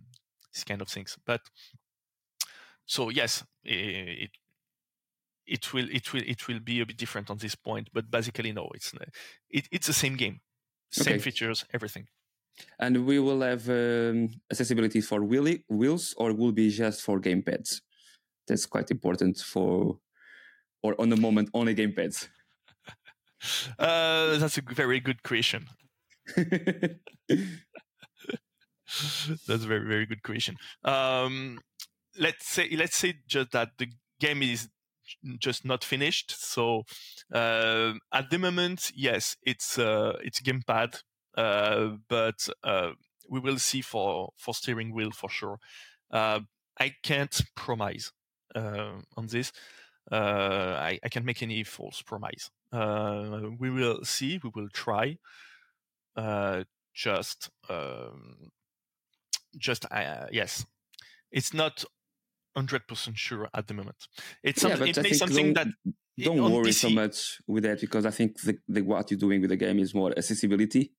these 0.52 0.64
kind 0.64 0.82
of 0.82 0.88
things 0.88 1.16
but 1.24 1.40
so 2.84 3.10
yes 3.10 3.44
it, 3.64 4.30
it 5.46 5.72
will 5.72 5.86
it 5.90 6.12
will 6.12 6.22
it 6.26 6.48
will 6.48 6.58
be 6.58 6.80
a 6.80 6.86
bit 6.86 6.96
different 6.96 7.30
on 7.30 7.38
this 7.38 7.54
point 7.54 7.88
but 7.94 8.10
basically 8.10 8.50
no 8.52 8.68
it's 8.74 8.92
it, 9.48 9.68
it's 9.70 9.86
the 9.86 9.92
same 9.92 10.16
game 10.16 10.40
same 10.90 11.14
okay. 11.14 11.18
features 11.18 11.64
everything 11.72 12.08
and 12.80 13.06
we 13.06 13.20
will 13.20 13.40
have 13.40 13.68
um, 13.70 14.28
accessibility 14.50 15.00
for 15.00 15.20
wheelie, 15.20 15.62
wheels 15.68 16.12
or 16.18 16.32
will 16.34 16.52
be 16.52 16.68
just 16.70 17.02
for 17.02 17.20
gamepads 17.20 17.80
that's 18.50 18.66
quite 18.66 18.90
important 18.90 19.38
for 19.38 19.98
or 20.82 21.00
on 21.00 21.08
the 21.08 21.16
moment 21.16 21.48
only 21.54 21.74
gamepads? 21.74 22.28
Uh, 23.78 24.36
that's 24.36 24.58
a 24.58 24.62
very 24.74 25.00
good 25.00 25.22
question. 25.22 25.66
that's 26.36 26.44
a 29.48 29.66
very 29.66 29.86
very 29.86 30.04
good 30.04 30.22
question. 30.22 30.56
Um, 30.84 31.58
let's 32.18 32.46
say 32.46 32.68
let's 32.76 32.98
say 32.98 33.14
just 33.26 33.52
that 33.52 33.70
the 33.78 33.88
game 34.20 34.42
is 34.42 34.68
just 35.38 35.64
not 35.64 35.82
finished. 35.84 36.34
So 36.38 36.82
uh, 37.32 37.94
at 38.12 38.28
the 38.28 38.38
moment, 38.38 38.92
yes, 38.94 39.36
it's 39.42 39.78
uh, 39.78 40.18
it's 40.22 40.42
gamepad, 40.42 41.00
uh, 41.34 41.96
but 42.10 42.46
uh, 42.62 42.90
we 43.30 43.40
will 43.40 43.58
see 43.58 43.80
for 43.80 44.32
for 44.36 44.52
steering 44.52 44.92
wheel 44.94 45.12
for 45.12 45.30
sure. 45.30 45.58
Uh, 46.10 46.40
I 46.78 46.92
can't 47.02 47.40
promise 47.56 48.12
on 48.54 49.26
this. 49.26 49.52
Uh, 50.10 50.76
I, 50.78 50.98
I 51.04 51.08
can't 51.08 51.24
make 51.24 51.42
any 51.42 51.62
false 51.62 52.02
promise. 52.02 52.50
Uh, 52.72 53.50
we 53.58 53.70
will 53.70 54.04
see. 54.04 54.40
We 54.42 54.50
will 54.54 54.68
try. 54.72 55.18
just, 56.94 57.50
um, 57.68 58.50
just 59.56 59.86
yes, 60.32 60.66
it's 61.30 61.54
not 61.54 61.84
hundred 62.56 62.86
percent 62.88 63.16
sure 63.16 63.48
at 63.54 63.68
the 63.68 63.74
moment. 63.74 63.96
It's 64.42 64.64
yeah, 64.64 64.82
it 64.82 65.02
may 65.02 65.12
something 65.12 65.54
that 65.54 65.68
don't 66.18 66.42
worry 66.42 66.70
PC, 66.70 66.74
so 66.74 66.90
much 66.90 67.40
with 67.46 67.62
that 67.64 67.80
because 67.80 68.04
I 68.04 68.10
think 68.10 68.40
the, 68.40 68.58
the, 68.68 68.82
what 68.82 69.10
you're 69.10 69.18
doing 69.18 69.40
with 69.40 69.50
the 69.50 69.56
game 69.56 69.78
is 69.78 69.94
more 69.94 70.12
accessibility. 70.16 70.92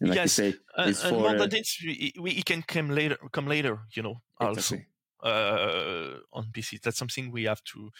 And 0.00 0.10
like 0.10 0.16
yes, 0.16 0.38
you 0.38 0.50
say, 0.50 0.56
uh, 0.76 0.82
and 0.86 0.96
for, 0.96 1.38
than 1.38 1.50
this, 1.50 1.78
we, 1.84 2.12
we, 2.18 2.42
can 2.42 2.62
come 2.62 2.90
later. 2.90 3.16
Come 3.30 3.46
later, 3.46 3.80
you 3.94 4.02
know. 4.02 4.22
Also, 4.40 4.58
exactly 4.58 4.78
uh, 4.78 4.93
on 5.28 6.46
PC. 6.52 6.80
That's 6.80 6.98
something 6.98 7.30
we 7.30 7.44
have 7.44 7.62
to 7.64 7.90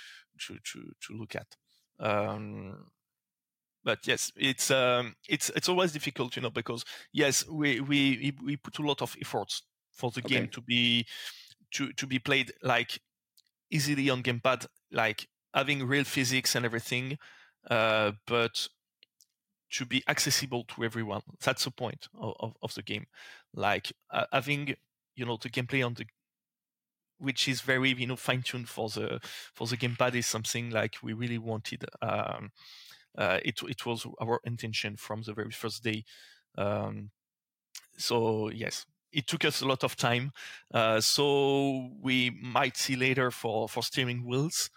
to 0.46 0.54
to, 0.54 0.92
to 1.00 1.12
look 1.14 1.34
at. 1.34 1.56
Um, 1.98 2.90
but 3.84 4.06
yes, 4.06 4.32
it's 4.36 4.70
um, 4.70 5.14
it's 5.28 5.50
it's 5.50 5.68
always 5.68 5.92
difficult, 5.92 6.36
you 6.36 6.42
know, 6.42 6.50
because 6.50 6.84
yes, 7.12 7.46
we 7.46 7.80
we 7.80 8.32
we 8.42 8.56
put 8.56 8.78
a 8.78 8.82
lot 8.82 9.02
of 9.02 9.16
efforts 9.20 9.62
for 9.92 10.10
the 10.10 10.20
okay. 10.20 10.36
game 10.36 10.48
to 10.48 10.60
be 10.60 11.06
to 11.72 11.92
to 11.92 12.06
be 12.06 12.18
played 12.18 12.52
like 12.62 13.00
easily 13.70 14.08
on 14.10 14.22
gamepad, 14.22 14.66
like 14.90 15.28
having 15.52 15.86
real 15.86 16.04
physics 16.04 16.54
and 16.54 16.64
everything, 16.64 17.18
uh, 17.70 18.12
but 18.26 18.68
to 19.70 19.84
be 19.84 20.02
accessible 20.08 20.64
to 20.64 20.84
everyone. 20.84 21.22
That's 21.42 21.64
the 21.64 21.70
point 21.70 22.08
of, 22.18 22.34
of, 22.40 22.56
of 22.62 22.74
the 22.74 22.82
game. 22.82 23.06
Like 23.52 23.92
uh, 24.10 24.26
having 24.32 24.74
you 25.14 25.26
know 25.26 25.38
the 25.40 25.50
gameplay 25.50 25.84
on 25.84 25.94
the 25.94 26.06
which 27.18 27.48
is 27.48 27.60
very 27.60 27.92
you 27.94 28.06
know 28.06 28.16
fine 28.16 28.42
tuned 28.42 28.68
for 28.68 28.88
the 28.88 29.20
for 29.54 29.66
the 29.66 29.76
gamepad 29.76 30.14
is 30.14 30.26
something 30.26 30.70
like 30.70 30.96
we 31.02 31.12
really 31.12 31.38
wanted. 31.38 31.84
Um, 32.02 32.52
uh, 33.16 33.40
it 33.44 33.60
it 33.68 33.86
was 33.86 34.06
our 34.20 34.40
intention 34.44 34.96
from 34.96 35.22
the 35.22 35.32
very 35.34 35.50
first 35.50 35.84
day. 35.84 36.04
Um, 36.58 37.10
so 37.96 38.50
yes, 38.50 38.86
it 39.12 39.26
took 39.26 39.44
us 39.44 39.60
a 39.60 39.66
lot 39.66 39.84
of 39.84 39.96
time. 39.96 40.32
Uh, 40.72 41.00
so 41.00 41.90
we 42.00 42.30
might 42.30 42.76
see 42.76 42.96
later 42.96 43.30
for 43.30 43.68
for 43.68 43.82
steering 43.82 44.24
wheels, 44.26 44.70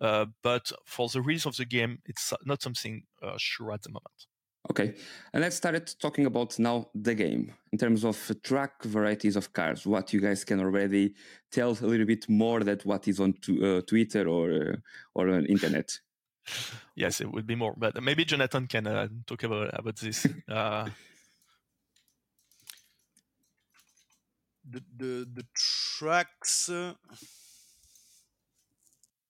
uh, 0.00 0.26
but 0.42 0.72
for 0.84 1.08
the 1.08 1.22
release 1.22 1.46
of 1.46 1.56
the 1.56 1.64
game, 1.64 2.00
it's 2.06 2.32
not 2.44 2.62
something 2.62 3.04
uh, 3.22 3.36
sure 3.38 3.72
at 3.72 3.82
the 3.82 3.90
moment. 3.90 4.26
Okay, 4.70 4.94
and 5.32 5.42
let's 5.42 5.56
start 5.56 5.94
talking 6.00 6.24
about 6.24 6.58
now 6.58 6.88
the 6.94 7.14
game 7.14 7.52
in 7.72 7.78
terms 7.78 8.02
of 8.02 8.16
track 8.42 8.82
varieties 8.84 9.36
of 9.36 9.52
cars. 9.52 9.86
What 9.86 10.12
you 10.14 10.20
guys 10.20 10.42
can 10.42 10.58
already 10.58 11.14
tell 11.52 11.72
a 11.72 11.86
little 11.86 12.06
bit 12.06 12.26
more 12.30 12.64
that 12.64 12.84
what 12.86 13.06
is 13.06 13.20
on 13.20 13.34
to, 13.42 13.78
uh, 13.78 13.80
Twitter 13.82 14.26
or 14.26 14.52
uh, 14.52 14.76
or 15.14 15.28
on 15.30 15.46
internet. 15.46 15.98
Yes, 16.94 17.20
it 17.20 17.32
would 17.32 17.46
be 17.46 17.54
more, 17.56 17.74
but 17.76 18.00
maybe 18.02 18.24
Jonathan 18.24 18.66
can 18.66 18.86
uh, 18.86 19.08
talk 19.26 19.42
about 19.42 19.70
about 19.78 19.96
this. 19.96 20.26
Uh, 20.48 20.88
the 24.70 24.82
the 24.96 25.26
the 25.34 25.46
tracks. 25.54 26.66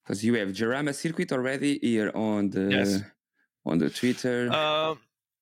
Because 0.03 0.23
uh, 0.23 0.27
you 0.27 0.35
have 0.35 0.49
Jarama 0.49 0.95
circuit 0.95 1.33
already 1.33 1.79
here 1.81 2.11
on 2.15 2.51
the 2.51 2.69
yes. 2.71 3.03
on 3.65 3.79
the 3.79 3.91
Twitter. 3.91 4.49
Uh, 4.51 4.95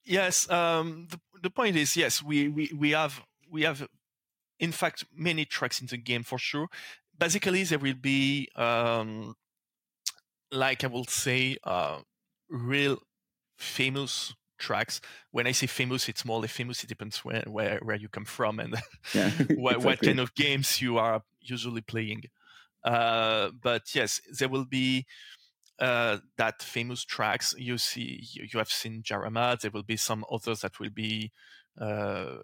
Yes, 0.04 0.50
um, 0.50 1.06
the, 1.10 1.20
the 1.42 1.50
point 1.50 1.76
is, 1.76 1.96
yes, 1.96 2.22
we, 2.22 2.48
we, 2.48 2.70
we 2.76 2.90
have 2.90 3.22
we 3.50 3.62
have, 3.62 3.86
in 4.58 4.72
fact, 4.72 5.04
many 5.14 5.44
tracks 5.44 5.80
in 5.80 5.86
the 5.86 5.96
game 5.96 6.22
for 6.22 6.38
sure. 6.38 6.68
Basically, 7.16 7.62
there 7.64 7.78
will 7.78 7.94
be, 7.94 8.48
um, 8.56 9.34
like 10.50 10.82
I 10.82 10.86
will 10.86 11.04
say, 11.04 11.58
uh, 11.64 12.00
real 12.48 12.98
famous 13.56 14.34
tracks. 14.58 15.00
When 15.30 15.46
I 15.46 15.52
say 15.52 15.66
famous, 15.66 16.08
it's 16.08 16.24
more 16.24 16.40
like 16.40 16.50
famous. 16.50 16.82
It 16.82 16.88
depends 16.88 17.18
where 17.24 17.44
where, 17.46 17.78
where 17.82 17.96
you 17.96 18.08
come 18.08 18.24
from 18.24 18.58
and 18.58 18.76
yeah, 19.14 19.30
what, 19.54 19.76
exactly. 19.76 19.84
what 19.84 20.02
kind 20.02 20.20
of 20.20 20.34
games 20.34 20.80
you 20.80 20.98
are 20.98 21.22
usually 21.40 21.82
playing. 21.82 22.22
Uh, 22.84 23.50
but 23.62 23.94
yes, 23.94 24.20
there 24.38 24.48
will 24.48 24.64
be 24.64 25.06
uh, 25.78 26.18
that 26.36 26.62
famous 26.62 27.04
tracks 27.04 27.54
you 27.58 27.78
see 27.78 28.24
you, 28.32 28.46
you, 28.52 28.58
have 28.58 28.70
seen 28.70 29.02
Jarama. 29.02 29.58
There 29.60 29.70
will 29.70 29.82
be 29.82 29.96
some 29.96 30.24
others 30.30 30.60
that 30.60 30.78
will 30.78 30.90
be 30.90 31.32
uh, 31.80 32.36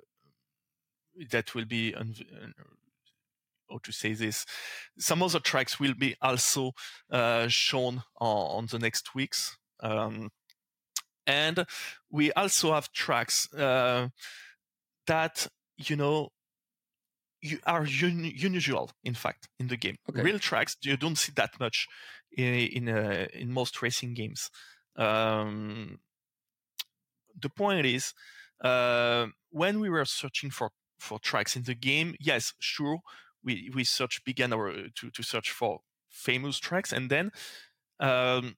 that 1.30 1.54
will 1.54 1.66
be 1.66 1.94
un- 1.94 2.14
how 3.70 3.78
to 3.82 3.92
say 3.92 4.14
this. 4.14 4.47
Some 4.99 5.23
other 5.23 5.40
tracks 5.40 5.78
will 5.78 5.94
be 5.94 6.16
also 6.23 6.73
uh, 7.11 7.49
shown 7.49 8.02
on, 8.18 8.58
on, 8.58 8.66
the 8.70 8.78
next 8.78 9.14
weeks. 9.14 9.56
Um, 9.80 10.30
and 11.26 11.66
we 12.11 12.32
also 12.32 12.73
have 12.73 12.92
tracks 12.92 13.52
uh, 13.54 14.08
that 15.06 15.47
you 15.76 15.97
know 15.97 16.30
you 17.40 17.58
are 17.66 17.82
un- 17.82 18.32
unusual 18.42 18.90
in 19.04 19.14
fact 19.14 19.49
in 19.61 19.68
the 19.68 19.76
game 19.76 19.97
okay. 20.11 20.23
real 20.23 20.38
tracks 20.40 20.76
you 20.82 20.97
don't 20.97 21.18
see 21.18 21.32
that 21.37 21.50
much 21.61 21.87
in 22.37 22.54
in, 22.54 22.88
uh, 22.88 23.26
in 23.32 23.52
most 23.52 23.80
racing 23.82 24.14
games. 24.14 24.50
Um, 24.97 26.00
the 27.40 27.49
point 27.49 27.87
is, 27.87 28.14
uh, 28.62 29.26
when 29.50 29.80
we 29.80 29.88
were 29.88 30.04
searching 30.04 30.50
for 30.50 30.70
for 30.99 31.18
tracks 31.18 31.56
in 31.56 31.62
the 31.62 31.75
game, 31.75 32.14
yes, 32.18 32.54
sure, 32.58 33.00
we 33.44 33.70
we 33.75 33.85
search 33.85 34.25
began 34.25 34.52
our 34.52 34.73
to 34.94 35.11
to 35.11 35.23
search 35.23 35.50
for 35.50 35.80
famous 36.08 36.58
tracks, 36.58 36.92
and 36.92 37.11
then 37.11 37.30
um, 38.00 38.56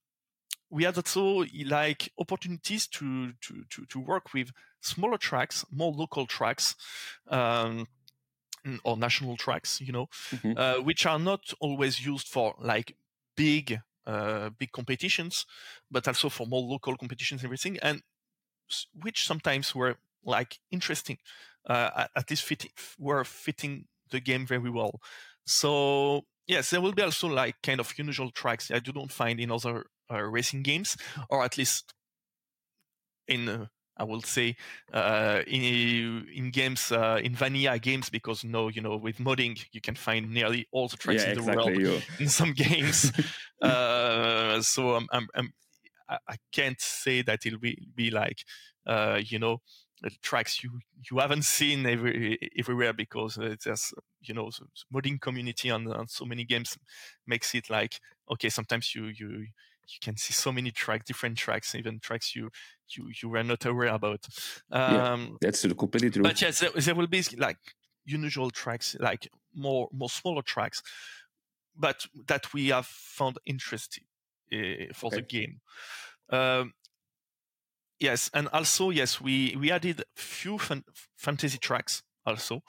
we 0.70 0.84
had 0.84 0.96
also 0.96 1.44
like 1.66 2.10
opportunities 2.18 2.86
to 2.88 3.32
to 3.40 3.64
to, 3.70 3.86
to 3.86 4.00
work 4.00 4.32
with 4.32 4.52
smaller 4.80 5.18
tracks, 5.18 5.64
more 5.70 5.92
local 5.92 6.26
tracks. 6.26 6.76
Um, 7.28 7.86
or 8.84 8.94
national 8.94 9.38
tracks, 9.38 9.80
you 9.80 9.90
know, 9.90 10.06
mm-hmm. 10.30 10.52
uh, 10.54 10.82
which 10.82 11.06
are 11.06 11.18
not 11.18 11.52
always 11.60 12.04
used 12.04 12.28
for 12.28 12.54
like 12.60 12.94
big, 13.40 13.80
uh, 14.06 14.50
big 14.58 14.70
competitions, 14.72 15.46
but 15.90 16.06
also 16.06 16.28
for 16.28 16.46
more 16.46 16.62
local 16.74 16.96
competitions 16.96 17.40
and 17.40 17.48
everything, 17.48 17.78
and 17.82 18.02
which 18.92 19.26
sometimes 19.26 19.74
were 19.74 19.96
like 20.24 20.58
interesting, 20.70 21.18
uh, 21.66 22.06
at 22.14 22.28
least 22.30 22.44
fitting, 22.44 22.70
were 22.98 23.24
fitting 23.24 23.86
the 24.10 24.20
game 24.20 24.46
very 24.46 24.70
well. 24.70 25.00
So 25.46 26.22
yes, 26.46 26.70
there 26.70 26.82
will 26.82 26.92
be 26.92 27.02
also 27.02 27.28
like 27.28 27.56
kind 27.62 27.80
of 27.80 27.92
unusual 27.98 28.30
tracks 28.30 28.68
that 28.68 28.86
you 28.86 28.92
don't 28.92 29.12
find 29.12 29.40
in 29.40 29.50
other 29.50 29.86
uh, 30.12 30.22
racing 30.36 30.62
games, 30.62 30.96
or 31.30 31.42
at 31.42 31.56
least 31.56 31.94
in 33.26 33.68
I 34.00 34.04
will 34.04 34.22
say 34.22 34.56
uh, 34.94 35.42
in 35.46 36.26
in 36.34 36.50
games 36.50 36.90
uh, 36.90 37.20
in 37.22 37.34
vanilla 37.34 37.78
games 37.78 38.08
because 38.08 38.44
no, 38.44 38.68
you 38.68 38.80
know, 38.80 38.96
with 38.96 39.18
modding 39.18 39.62
you 39.72 39.82
can 39.82 39.94
find 39.94 40.30
nearly 40.30 40.66
all 40.72 40.88
the 40.88 40.96
tracks 40.96 41.22
yeah, 41.22 41.32
in 41.32 41.34
the 41.34 41.40
exactly, 41.40 41.84
world 41.84 42.02
in 42.18 42.28
some 42.28 42.52
games. 42.54 43.12
uh, 43.62 44.62
so 44.62 44.94
I'm, 44.94 45.06
I'm, 45.12 45.28
I'm, 45.34 45.52
I 46.08 46.36
can't 46.50 46.80
say 46.80 47.20
that 47.22 47.44
it'll 47.44 47.58
be 47.58 47.76
be 47.94 48.10
like 48.10 48.38
uh, 48.86 49.20
you 49.22 49.38
know 49.38 49.60
tracks 50.22 50.64
you 50.64 50.80
you 51.10 51.18
haven't 51.18 51.44
seen 51.44 51.84
every, 51.84 52.38
everywhere 52.58 52.94
because 52.94 53.34
there's 53.34 53.92
you 54.22 54.32
know 54.32 54.50
the 54.50 54.66
modding 54.94 55.20
community 55.20 55.70
on, 55.70 55.86
on 55.92 56.08
so 56.08 56.24
many 56.24 56.44
games 56.44 56.78
makes 57.26 57.54
it 57.54 57.68
like 57.68 58.00
okay 58.32 58.48
sometimes 58.48 58.94
you 58.94 59.12
you 59.14 59.46
you 59.92 59.98
can 60.00 60.16
see 60.16 60.32
so 60.32 60.52
many 60.52 60.70
tracks, 60.70 61.04
different 61.06 61.38
tracks, 61.38 61.74
even 61.74 62.00
tracks 62.00 62.34
you 62.34 62.50
you 62.96 63.10
you 63.22 63.28
were 63.28 63.42
not 63.42 63.64
aware 63.64 63.88
about. 63.88 64.26
Um, 64.70 64.92
yeah, 64.92 65.26
that's 65.40 65.62
completely 65.62 66.10
true. 66.10 66.22
But 66.22 66.40
yes, 66.40 66.60
there, 66.60 66.70
there, 66.70 66.94
will 66.94 67.06
be 67.06 67.22
like 67.36 67.58
unusual 68.06 68.50
tracks, 68.50 68.96
like 68.98 69.28
more 69.54 69.88
more 69.92 70.10
smaller 70.10 70.42
tracks, 70.42 70.82
but 71.76 72.06
that 72.26 72.52
we 72.52 72.68
have 72.68 72.86
found 72.86 73.38
interesting 73.46 74.04
uh, 74.52 74.92
for 74.94 75.08
okay. 75.08 75.16
the 75.16 75.22
game. 75.22 75.60
Um, 76.30 76.74
yes, 77.98 78.30
and 78.34 78.48
also 78.48 78.90
yes, 78.90 79.20
we 79.20 79.56
we 79.58 79.70
added 79.70 80.04
few 80.14 80.58
fan- 80.58 80.84
fantasy 81.16 81.58
tracks 81.58 82.02
also, 82.26 82.62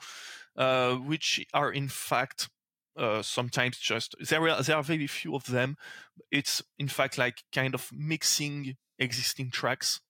uh, 0.56 0.94
which 0.94 1.44
are 1.52 1.70
in 1.70 1.88
fact 1.88 2.48
uh, 2.96 3.22
sometimes 3.22 3.78
just 3.78 4.14
there 4.20 4.48
are 4.48 4.62
there 4.62 4.76
are 4.76 4.82
very 4.82 5.06
few 5.06 5.34
of 5.34 5.46
them. 5.46 5.76
It's 6.30 6.62
in 6.78 6.88
fact 6.88 7.18
like 7.18 7.44
kind 7.52 7.74
of 7.74 7.90
mixing 7.92 8.76
existing 8.98 9.50
tracks 9.50 10.00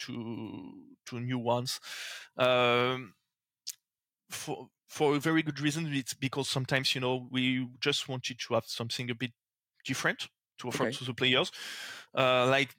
to 0.00 0.72
to 1.06 1.20
new 1.20 1.38
ones. 1.38 1.80
Um, 2.36 3.14
for 4.30 4.68
for 4.86 5.16
a 5.16 5.20
very 5.20 5.42
good 5.42 5.60
reason. 5.60 5.92
It's 5.92 6.14
because 6.14 6.48
sometimes 6.48 6.94
you 6.94 7.00
know 7.00 7.28
we 7.30 7.68
just 7.80 8.08
wanted 8.08 8.38
to 8.46 8.54
have 8.54 8.66
something 8.66 9.10
a 9.10 9.14
bit 9.14 9.32
different 9.84 10.28
to 10.58 10.68
offer 10.68 10.84
okay. 10.84 10.96
to 10.96 11.04
the 11.04 11.14
players, 11.14 11.50
uh, 12.16 12.46
like 12.46 12.76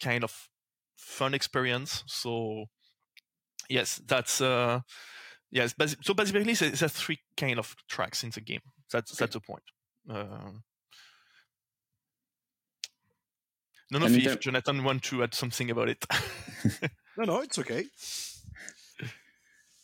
kind 0.00 0.24
of 0.24 0.48
fun 0.96 1.34
experience. 1.34 2.04
So 2.06 2.66
yes, 3.68 4.00
that's 4.06 4.40
uh, 4.40 4.80
yes. 5.50 5.74
So 6.02 6.14
basically, 6.14 6.54
there's 6.54 6.92
three 6.92 7.18
kind 7.36 7.58
of 7.58 7.74
tracks 7.88 8.24
in 8.24 8.30
the 8.30 8.40
game. 8.40 8.60
That's 8.92 9.12
okay. 9.12 9.18
that's 9.20 9.34
the 9.34 9.40
point. 9.40 9.62
Uh, 10.08 10.52
no, 13.90 13.98
no, 13.98 14.06
if 14.06 14.22
ter- 14.22 14.36
Jonathan 14.36 14.84
want 14.84 15.02
to 15.04 15.22
add 15.22 15.34
something 15.34 15.70
about 15.70 15.88
it. 15.88 16.04
no, 17.16 17.24
no, 17.24 17.40
it's 17.40 17.58
okay. 17.58 17.84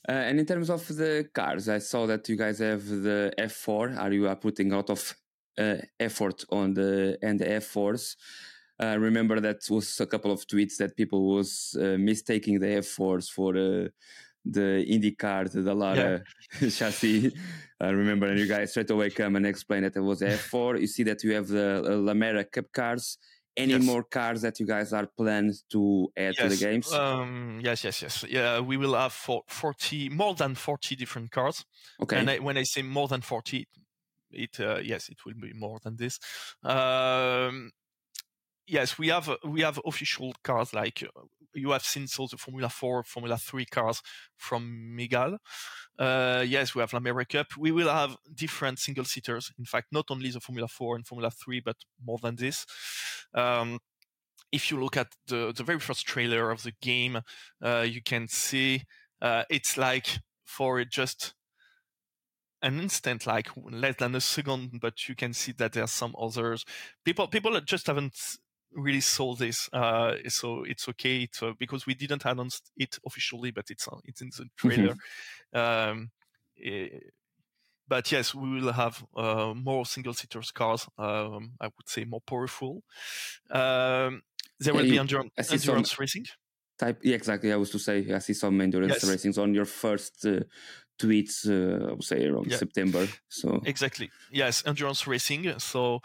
Uh, 0.06 0.12
and 0.12 0.38
in 0.38 0.44
terms 0.44 0.68
of 0.68 0.87
the 0.88 1.28
cars, 1.33 1.68
I 1.68 1.78
saw 1.78 2.06
that 2.06 2.28
you 2.28 2.37
guys 2.37 2.58
have 2.58 2.86
the 2.86 3.32
F4. 3.38 3.99
Are 3.99 4.12
you 4.12 4.28
are 4.28 4.36
putting 4.36 4.71
a 4.73 4.76
lot 4.76 4.91
of 4.91 5.15
uh, 5.56 5.76
effort 5.99 6.45
on 6.50 6.75
the 6.75 7.19
and 7.23 7.41
the 7.41 7.47
F4s? 7.47 8.17
Uh, 8.82 8.97
remember 8.99 9.41
that 9.41 9.60
was 9.71 10.00
a 10.00 10.06
couple 10.06 10.30
of 10.32 10.47
tweets 10.47 10.76
that 10.76 10.97
people 10.97 11.34
was 11.34 11.76
uh, 11.80 11.97
mistaking 11.99 12.58
the 12.58 12.67
F4s 12.67 13.30
for 13.30 13.56
uh, 13.56 13.88
the 14.45 14.85
IndyCar, 14.89 15.50
the 15.50 15.61
Dallara 15.61 16.23
yeah. 16.61 16.69
chassis. 16.76 17.33
I 17.80 17.89
remember, 17.89 18.26
and 18.26 18.39
you 18.39 18.47
guys 18.47 18.71
straight 18.71 18.91
away 18.91 19.11
come 19.11 19.37
and 19.37 19.47
explain 19.47 19.83
that 19.83 19.97
it 19.97 20.00
was 20.00 20.21
F4. 20.21 20.80
You 20.80 20.87
see 20.87 21.02
that 21.04 21.23
you 21.25 21.35
have 21.35 21.49
the 21.49 21.83
uh, 21.85 21.91
Lamera 21.91 22.50
Cup 22.50 22.73
cars. 22.73 23.19
Any 23.57 23.75
yes. 23.75 23.85
more 23.85 24.02
cars 24.02 24.43
that 24.43 24.59
you 24.59 24.67
guys 24.67 24.93
are 24.93 25.07
planned 25.07 25.54
to 25.71 26.11
add 26.17 26.35
yes. 26.37 26.43
to 26.43 26.49
the 26.49 26.57
games? 26.57 26.93
Um, 26.93 27.61
yes, 27.63 27.85
yes, 27.85 28.02
yes. 28.02 28.25
Yeah, 28.28 28.59
we 28.59 28.76
will 28.76 28.95
have 28.95 29.13
for 29.13 29.43
40, 29.47 30.09
more 30.09 30.35
than 30.35 30.57
40 30.57 30.97
different 30.97 31.30
cars. 31.30 31.65
Okay. 32.02 32.19
And 32.19 32.30
I, 32.30 32.39
when 32.39 32.57
I 32.57 32.65
say 32.65 32.83
more 32.83 33.07
than 33.07 33.21
40, 33.21 33.69
it 34.33 34.59
uh, 34.59 34.78
yes, 34.83 35.09
it 35.09 35.25
will 35.25 35.35
be 35.35 35.52
more 35.52 35.78
than 35.83 35.97
this. 35.97 36.19
Um, 36.65 37.71
yes, 38.67 38.99
we 38.99 39.09
have 39.09 39.30
we 39.45 39.61
have 39.63 39.80
official 39.85 40.35
cars 40.43 40.75
like 40.75 41.02
uh, 41.04 41.21
you 41.54 41.71
have 41.71 41.84
seen 41.84 42.06
so 42.06 42.26
the 42.30 42.36
Formula 42.36 42.69
Four, 42.69 43.02
Formula 43.04 43.38
Three 43.38 43.64
cars 43.67 44.02
from 44.36 44.97
Mygale. 44.97 45.38
Uh, 45.99 46.45
yes, 46.47 46.75
we 46.75 46.80
have 46.80 46.90
Lamera 46.90 47.28
Cup. 47.28 47.56
We 47.56 47.71
will 47.71 47.88
have 47.88 48.17
different 48.34 48.78
single 48.78 49.04
seaters. 49.04 49.52
In 49.58 49.64
fact, 49.64 49.88
not 49.93 50.06
only 50.10 50.30
the 50.30 50.40
Formula 50.40 50.69
Four 50.69 50.97
and 50.97 51.06
Formula 51.06 51.30
Three, 51.30 51.60
but 51.60 51.76
more 52.04 52.19
than 52.23 52.36
this. 52.36 52.67
Um, 53.34 53.78
if 54.52 54.71
you 54.71 54.80
look 54.80 54.97
at 54.97 55.08
the 55.26 55.52
the 55.56 55.64
very 55.64 55.80
first 55.80 56.06
trailer 56.06 56.50
of 56.50 56.62
the 56.62 56.73
game, 56.80 57.21
uh, 57.62 57.86
you 57.88 58.02
can 58.02 58.28
see 58.28 58.84
uh, 59.21 59.45
it's 59.50 59.76
like 59.76 60.19
for 60.45 60.84
just 60.84 61.34
an 62.62 62.80
instant, 62.80 63.26
like 63.26 63.49
less 63.56 63.97
than 63.99 64.14
a 64.14 64.21
second, 64.21 64.80
but 64.80 65.08
you 65.08 65.14
can 65.14 65.34
see 65.34 65.52
that 65.52 65.73
there 65.73 65.84
are 65.84 65.88
some 65.88 66.14
others. 66.19 66.64
People 67.04 67.28
people 67.28 67.60
just 67.60 67.86
haven't 67.86 68.17
really 68.75 69.00
saw 69.00 69.34
this, 69.34 69.69
uh, 69.73 70.15
so 70.28 70.65
it's 70.65 70.89
okay 70.89 71.23
it's, 71.23 71.43
uh, 71.43 71.52
because 71.58 71.87
we 71.87 71.95
didn't 71.95 72.25
announce 72.25 72.60
it 72.76 72.99
officially, 73.06 73.50
but 73.50 73.71
it's 73.71 73.89
uh, 73.89 73.97
it's 74.04 74.21
in 74.21 74.30
the 74.37 74.47
trailer. 74.56 74.97
Mm-hmm. 75.54 75.91
Um, 75.93 76.10
it, 76.56 76.93
eh, 76.93 76.99
but 77.87 78.10
yes, 78.10 78.34
we 78.34 78.60
will 78.60 78.73
have 78.73 79.04
uh, 79.15 79.52
more 79.54 79.84
single-seater 79.84 80.41
cars. 80.54 80.87
Um, 80.97 81.52
I 81.60 81.67
would 81.67 81.87
say 81.87 82.04
more 82.04 82.23
powerful. 82.23 82.82
Um, 83.50 84.23
there 84.58 84.73
will 84.73 84.84
be 84.84 84.99
endurance, 84.99 85.52
endurance 85.52 85.99
racing. 85.99 86.25
Type, 86.78 87.00
yeah, 87.02 87.15
exactly. 87.15 87.52
I 87.52 87.56
was 87.56 87.71
to 87.71 87.78
say 87.78 88.13
I 88.13 88.19
see 88.19 88.32
some 88.32 88.60
endurance 88.60 89.02
yes. 89.02 89.04
racings 89.04 89.39
on 89.39 89.54
your 89.54 89.67
first 89.67 90.25
uh, 90.26 90.41
tweets. 90.99 91.47
Uh, 91.47 91.91
I 91.91 91.93
would 91.93 92.04
say 92.04 92.25
around 92.25 92.50
yeah. 92.50 92.56
September. 92.56 93.06
So 93.28 93.60
exactly, 93.65 94.10
yes, 94.32 94.65
endurance 94.67 95.06
racing. 95.06 95.58
So 95.58 96.00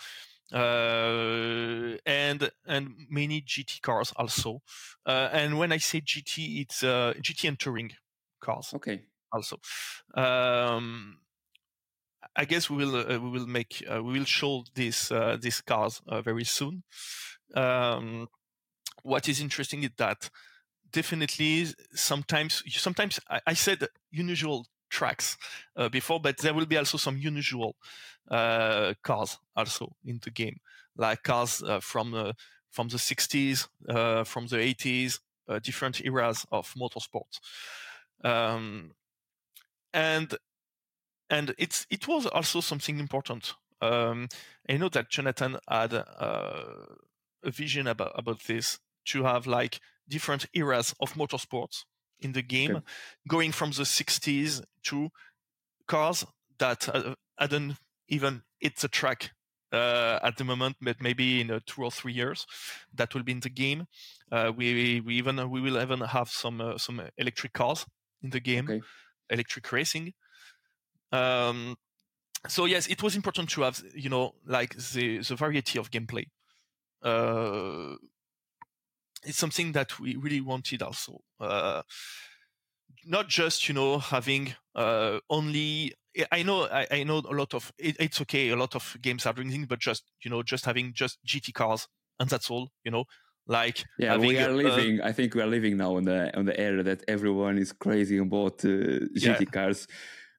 uh, 0.54 1.98
and 2.06 2.52
and 2.66 2.96
many 3.10 3.42
GT 3.42 3.82
cars 3.82 4.14
also. 4.16 4.62
Uh, 5.06 5.30
and 5.32 5.58
when 5.58 5.72
I 5.72 5.78
say 5.78 6.02
GT, 6.02 6.62
it's 6.62 6.84
uh, 6.84 7.14
GT 7.22 7.48
and 7.48 7.60
touring 7.60 7.92
cars. 8.42 8.72
Okay. 8.76 9.02
Also, 9.32 9.58
um, 10.16 11.20
I 12.36 12.46
guess 12.46 12.70
we 12.70 12.78
will 12.78 12.96
uh, 12.96 13.20
we 13.20 13.30
will 13.30 13.48
make 13.48 13.84
uh, 13.92 14.04
we 14.04 14.14
will 14.14 14.26
show 14.26 14.64
this 14.74 15.12
uh, 15.12 15.38
these 15.40 15.62
cars 15.62 16.02
very 16.24 16.46
soon. 16.46 16.84
Um, 17.56 18.28
what 19.04 19.30
is 19.30 19.42
interesting 19.42 19.84
is 19.84 19.92
that 19.98 20.30
definitely 20.92 21.68
sometimes 21.94 22.64
sometimes 22.70 23.20
I, 23.30 23.42
I 23.48 23.54
said 23.54 23.88
unusual 24.12 24.66
tracks 24.90 25.38
uh, 25.76 25.90
before, 25.90 26.20
but 26.20 26.38
there 26.38 26.54
will 26.54 26.66
be 26.66 26.78
also 26.78 26.98
some 26.98 27.16
unusual 27.16 27.76
uh, 27.76 28.19
cars 28.30 29.40
also 29.56 29.96
in 30.06 30.20
the 30.24 30.32
game, 30.32 30.58
like 30.96 31.24
cars 31.24 31.64
uh, 31.64 31.80
from 31.80 32.12
the 32.12 32.36
from 32.72 32.88
the 32.88 32.98
60s, 32.98 33.68
uh, 33.88 34.24
from 34.24 34.46
the 34.46 34.58
80s, 34.58 35.20
uh, 35.48 35.58
different 35.58 36.06
eras 36.06 36.46
of 36.52 36.72
motorsport, 36.76 37.40
um, 38.24 38.92
and 39.94 40.36
and 41.30 41.54
it's 41.58 41.86
it 41.90 42.08
was 42.08 42.26
also 42.28 42.62
something 42.62 43.00
important. 43.00 43.54
Um, 43.82 44.28
I 44.70 44.78
know 44.78 44.90
that 44.90 45.10
Jonathan 45.10 45.58
had 45.68 45.94
uh, 45.94 46.64
a 47.44 47.52
vision 47.52 47.88
about 47.88 48.12
about 48.16 48.44
this 48.44 48.80
to 49.06 49.24
have 49.24 49.48
like 49.48 49.80
different 50.08 50.48
eras 50.54 50.94
of 51.00 51.14
motorsports 51.14 51.86
in 52.20 52.34
the 52.34 52.42
game, 52.42 52.78
okay. 52.78 52.86
going 53.28 53.52
from 53.52 53.72
the 53.72 53.84
60s 53.84 54.62
to 54.84 55.10
cars 55.88 56.26
that 56.58 56.90
uh, 56.94 57.16
hadn't 57.38 57.78
even 58.10 58.44
it's 58.60 58.84
a 58.84 58.88
track 58.88 59.32
uh, 59.72 60.20
at 60.24 60.38
the 60.38 60.44
moment, 60.44 60.78
but 60.82 61.02
maybe 61.02 61.42
in 61.42 61.52
uh, 61.52 61.60
two 61.66 61.84
or 61.84 61.92
three 61.92 62.14
years, 62.14 62.46
that 62.94 63.14
will 63.14 63.24
be 63.24 63.32
in 63.32 63.40
the 63.40 63.50
game. 63.50 63.86
Uh, 64.32 64.52
we 64.56 65.02
we 65.02 65.16
even 65.16 65.50
we 65.50 65.62
will 65.62 65.82
even 65.82 66.02
have 66.02 66.30
some 66.30 66.62
uh, 66.62 66.78
some 66.78 67.02
electric 67.18 67.54
cars 67.54 67.86
in 68.22 68.32
the 68.32 68.40
game, 68.40 68.66
okay. 68.66 68.82
electric 69.30 69.72
racing. 69.72 70.14
Um, 71.12 71.78
so 72.48 72.66
yes, 72.66 72.88
it 72.88 73.02
was 73.02 73.16
important 73.16 73.50
to 73.52 73.62
have 73.62 73.82
you 73.96 74.10
know 74.10 74.36
like 74.46 74.76
the 74.76 75.20
the 75.20 75.36
variety 75.36 75.80
of 75.80 75.92
gameplay 75.92 76.26
uh, 77.02 77.96
it's 79.24 79.38
something 79.38 79.74
that 79.74 80.00
we 80.00 80.16
really 80.16 80.42
wanted 80.42 80.82
also. 80.82 81.22
Uh, 81.40 81.82
not 83.06 83.28
just 83.28 83.68
you 83.68 83.74
know 83.74 84.00
having 84.00 84.54
uh, 84.76 85.20
only 85.30 85.94
I 86.32 86.44
know 86.44 86.64
I, 86.66 86.88
I, 86.92 87.04
know 87.04 87.20
a 87.20 87.34
lot 87.34 87.54
of 87.54 87.72
it, 87.78 87.96
it's 88.00 88.22
okay 88.22 88.50
a 88.50 88.56
lot 88.56 88.76
of 88.76 88.98
games 89.02 89.26
are 89.26 89.34
doing 89.34 89.52
things 89.52 89.68
but 89.68 89.80
just 89.80 90.04
you 90.24 90.32
know 90.32 90.44
just 90.44 90.66
having 90.66 90.94
just 90.94 91.20
GT 91.26 91.54
cars 91.54 91.88
and 92.20 92.30
that's 92.30 92.50
all 92.50 92.70
you 92.84 92.92
know 92.92 93.06
like 93.48 93.84
yeah 93.98 94.18
we 94.18 94.38
are 94.38 94.52
living 94.52 95.02
I 95.02 95.12
think 95.12 95.36
we 95.36 95.42
are 95.42 95.48
living 95.48 95.78
now 95.78 95.96
on 95.96 96.04
the 96.04 96.36
on 96.38 96.46
the 96.46 96.60
era 96.60 96.84
that 96.84 97.04
everyone 97.08 97.58
is 97.58 97.72
crazy 97.72 98.18
about 98.18 98.64
uh, 98.66 99.08
GT 99.18 99.40
yeah. 99.40 99.44
cars 99.46 99.88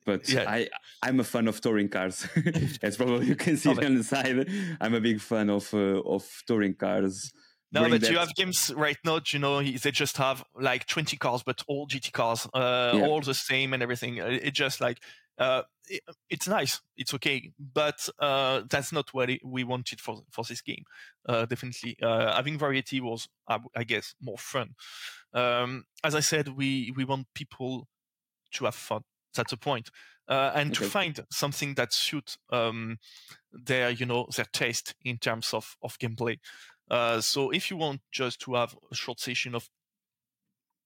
but 0.07 0.29
yeah. 0.29 0.45
I 0.49 0.69
I'm 1.03 1.21
a 1.21 1.25
fan 1.25 1.49
of 1.49 1.61
touring 1.61 1.89
cars 1.89 2.27
as 2.83 2.97
probably 2.97 3.27
you 3.27 3.37
can 3.37 3.57
see 3.57 3.71
oh, 3.71 3.85
on 3.85 3.97
the 3.97 4.05
side 4.05 4.49
I'm 4.81 4.95
a 4.95 5.01
big 5.01 5.21
fan 5.21 5.51
of 5.51 5.73
uh, 5.75 6.01
of 6.01 6.25
touring 6.47 6.75
cars 6.75 7.33
no, 7.73 7.89
but 7.89 8.01
that. 8.01 8.11
you 8.11 8.19
have 8.19 8.35
games 8.35 8.73
right 8.77 8.97
now. 9.05 9.21
You 9.25 9.39
know, 9.39 9.63
they 9.63 9.91
just 9.93 10.17
have 10.17 10.45
like 10.59 10.87
20 10.87 11.17
cars, 11.17 11.43
but 11.45 11.63
all 11.69 11.87
GT 11.87 12.13
cars, 12.13 12.49
uh, 12.53 12.93
yeah. 12.95 13.07
all 13.07 13.21
the 13.21 13.35
same 13.35 13.73
and 13.73 13.83
everything. 13.83 14.17
It 14.17 14.55
just 14.55 14.81
like 14.81 14.99
uh, 15.39 15.63
it, 15.89 16.03
it's 16.29 16.49
nice, 16.49 16.81
it's 16.97 17.15
okay, 17.15 17.51
but 17.59 18.09
uh, 18.19 18.63
that's 18.69 18.93
not 18.93 19.13
what 19.13 19.31
it, 19.31 19.41
we 19.45 19.65
wanted 19.65 20.01
for 20.01 20.23
for 20.31 20.45
this 20.45 20.61
game. 20.61 20.85
Uh, 21.29 21.47
definitely, 21.47 21.97
uh, 22.03 22.35
having 22.35 22.59
variety 22.59 23.01
was, 23.01 23.29
I, 23.49 23.85
guess, 23.85 24.15
more 24.21 24.39
fun. 24.39 24.75
Um, 25.33 25.85
as 26.05 26.15
I 26.15 26.21
said, 26.21 26.49
we 26.49 26.93
we 26.97 27.05
want 27.05 27.27
people 27.35 27.89
to 28.53 28.65
have 28.67 28.75
fun. 28.75 29.03
That's 29.35 29.51
the 29.51 29.57
point. 29.57 29.91
Uh, 30.29 30.53
and 30.55 30.71
okay. 30.71 30.85
to 30.85 30.91
find 30.91 31.21
something 31.33 31.75
that 31.75 31.93
suits 31.93 32.39
um, 32.53 32.99
their, 33.53 33.91
you 33.91 34.07
know, 34.07 34.29
their 34.37 34.47
taste 34.53 34.95
in 35.05 35.19
terms 35.19 35.53
of 35.53 35.77
of 35.83 35.99
gameplay. 35.99 36.39
Uh, 36.91 37.21
so 37.21 37.51
if 37.51 37.71
you 37.71 37.77
want 37.77 38.01
just 38.13 38.41
to 38.41 38.55
have 38.55 38.77
a 38.91 38.95
short 38.95 39.21
session 39.21 39.55
of 39.55 39.69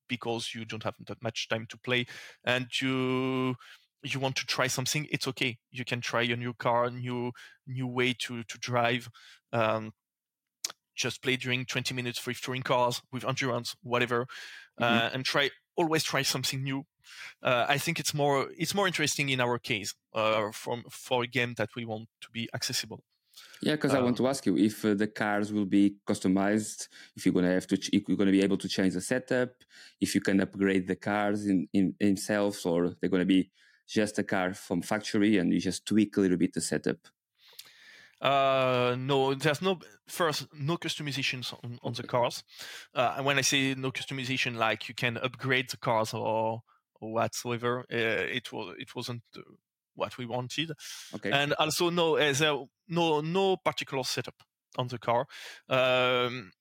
because 0.08 0.54
you 0.54 0.64
don't 0.64 0.82
have 0.82 0.94
that 1.06 1.22
much 1.22 1.48
time 1.48 1.66
to 1.68 1.78
play 1.78 2.06
and 2.44 2.66
you 2.80 3.54
you 4.04 4.20
want 4.20 4.36
to 4.36 4.46
try 4.46 4.66
something 4.66 5.06
it's 5.10 5.26
okay. 5.28 5.58
You 5.70 5.84
can 5.84 6.00
try 6.00 6.22
a 6.22 6.36
new 6.36 6.54
car 6.54 6.90
new 6.90 7.32
new 7.66 7.86
way 7.86 8.14
to 8.20 8.42
to 8.44 8.58
drive 8.58 9.08
um, 9.52 9.92
just 10.94 11.22
play 11.22 11.36
during 11.36 11.64
20 11.64 11.94
minutes 11.94 12.18
for 12.18 12.32
touring 12.32 12.62
cars 12.62 13.02
with 13.12 13.24
endurance 13.24 13.74
whatever 13.82 14.26
mm-hmm. 14.80 14.84
uh, 14.84 15.10
and 15.12 15.24
try 15.24 15.50
always 15.76 16.04
try 16.04 16.22
something 16.22 16.62
new. 16.62 16.84
Uh, 17.42 17.66
i 17.68 17.76
think 17.76 18.00
it's 18.00 18.14
more 18.14 18.48
it's 18.56 18.74
more 18.74 18.86
interesting 18.86 19.28
in 19.28 19.40
our 19.40 19.58
case 19.58 19.94
uh, 20.14 20.50
from 20.52 20.84
for 20.90 21.24
a 21.24 21.26
game 21.26 21.54
that 21.58 21.68
we 21.76 21.84
want 21.84 22.08
to 22.20 22.30
be 22.30 22.48
accessible. 22.54 23.00
Yeah, 23.60 23.74
because 23.74 23.92
um, 23.92 23.98
I 23.98 24.02
want 24.02 24.16
to 24.18 24.24
um, 24.24 24.30
ask 24.30 24.46
you 24.46 24.56
if 24.56 24.84
uh, 24.84 24.94
the 24.94 25.06
cars 25.06 25.52
will 25.52 25.64
be 25.64 25.96
customized, 26.06 26.88
if 27.16 27.24
you're 27.24 27.34
gonna 27.34 27.52
have 27.52 27.66
to, 27.68 27.76
ch- 27.76 27.90
if 27.92 28.08
you're 28.08 28.16
gonna 28.16 28.30
be 28.30 28.42
able 28.42 28.58
to 28.58 28.68
change 28.68 28.94
the 28.94 29.00
setup, 29.00 29.50
if 30.00 30.14
you 30.14 30.20
can 30.20 30.40
upgrade 30.40 30.86
the 30.86 30.96
cars 30.96 31.46
in 31.46 31.68
in 31.72 31.94
themselves, 31.98 32.64
or 32.64 32.94
they're 33.00 33.10
gonna 33.10 33.24
be 33.24 33.50
just 33.86 34.18
a 34.18 34.24
car 34.24 34.54
from 34.54 34.82
factory 34.82 35.38
and 35.38 35.52
you 35.52 35.60
just 35.60 35.86
tweak 35.86 36.16
a 36.16 36.20
little 36.20 36.36
bit 36.36 36.52
the 36.52 36.60
setup. 36.60 36.98
Uh, 38.20 38.96
no, 38.98 39.34
there's 39.34 39.60
no 39.60 39.78
first 40.06 40.46
no 40.54 40.76
customizations 40.76 41.52
on, 41.62 41.78
on 41.82 41.92
the 41.92 42.02
cars. 42.02 42.42
Uh, 42.94 43.14
and 43.16 43.26
when 43.26 43.38
I 43.38 43.42
say 43.42 43.74
no 43.74 43.90
customization, 43.90 44.56
like 44.56 44.88
you 44.88 44.94
can 44.94 45.18
upgrade 45.18 45.70
the 45.70 45.76
cars 45.76 46.14
or, 46.14 46.62
or 47.00 47.12
whatsoever, 47.12 47.80
uh, 47.80 47.86
it 47.90 48.50
was 48.50 48.74
it 48.78 48.94
wasn't 48.94 49.22
what 49.94 50.16
we 50.16 50.26
wanted. 50.26 50.72
Okay. 51.14 51.30
And 51.30 51.52
also 51.54 51.90
no, 51.90 52.16
as 52.16 52.40
a, 52.40 52.64
no 52.88 53.20
no 53.20 53.56
particular 53.56 54.04
setup 54.04 54.36
on 54.76 54.88
the 54.88 54.98
car. 54.98 55.26
Um, 55.68 56.52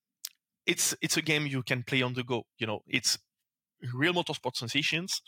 it's 0.65 0.95
it's 1.01 1.17
a 1.17 1.21
game 1.21 1.47
you 1.47 1.63
can 1.63 1.83
play 1.83 2.01
on 2.01 2.13
the 2.13 2.23
go. 2.23 2.43
You 2.57 2.67
know, 2.67 2.81
it's 2.87 3.17
real 3.93 4.13
motorsport 4.13 4.55
sensations, 4.55 5.21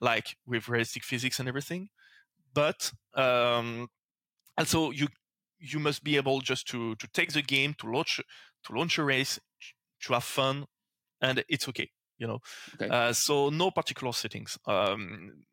like 0.00 0.36
with 0.46 0.68
realistic 0.68 1.04
physics 1.04 1.38
and 1.40 1.48
everything. 1.48 1.88
But 2.54 2.92
um, 3.14 3.88
also 4.56 4.90
you 4.90 5.08
you 5.58 5.78
must 5.78 6.04
be 6.04 6.16
able 6.16 6.40
just 6.40 6.68
to 6.68 6.94
to 6.96 7.08
take 7.08 7.32
the 7.32 7.42
game 7.42 7.74
to 7.78 7.90
launch 7.90 8.20
to 8.64 8.72
launch 8.72 8.98
a 8.98 9.04
race 9.04 9.38
to 10.02 10.12
have 10.12 10.24
fun, 10.24 10.66
and 11.20 11.44
it's 11.48 11.68
okay. 11.68 11.90
You 12.18 12.26
know, 12.26 12.38
okay. 12.74 12.88
Uh, 12.88 13.12
so 13.12 13.50
no 13.50 13.70
particular 13.70 14.12
settings. 14.12 14.58
Um, 14.66 15.44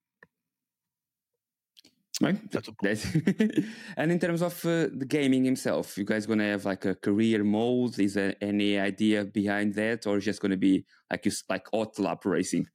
Right. 2.22 2.40
That's 2.50 2.70
and 3.98 4.12
in 4.12 4.20
terms 4.20 4.42
of 4.42 4.54
uh, 4.66 4.88
the 4.94 5.06
gaming 5.06 5.44
himself, 5.44 5.98
you 5.98 6.06
guys 6.06 6.26
gonna 6.26 6.46
have 6.46 6.64
like 6.64 6.86
a 6.86 6.96
career 6.96 7.44
mode? 7.44 8.00
Is 8.00 8.14
there 8.14 8.36
any 8.40 8.80
idea 8.80 9.26
behind 9.26 9.74
that, 9.74 10.08
or 10.08 10.20
just 10.20 10.42
gonna 10.42 10.56
be 10.56 10.86
like 11.12 11.26
you 11.26 11.32
like 11.50 11.68
hot 11.74 12.00
lap 12.00 12.24
racing? 12.24 12.68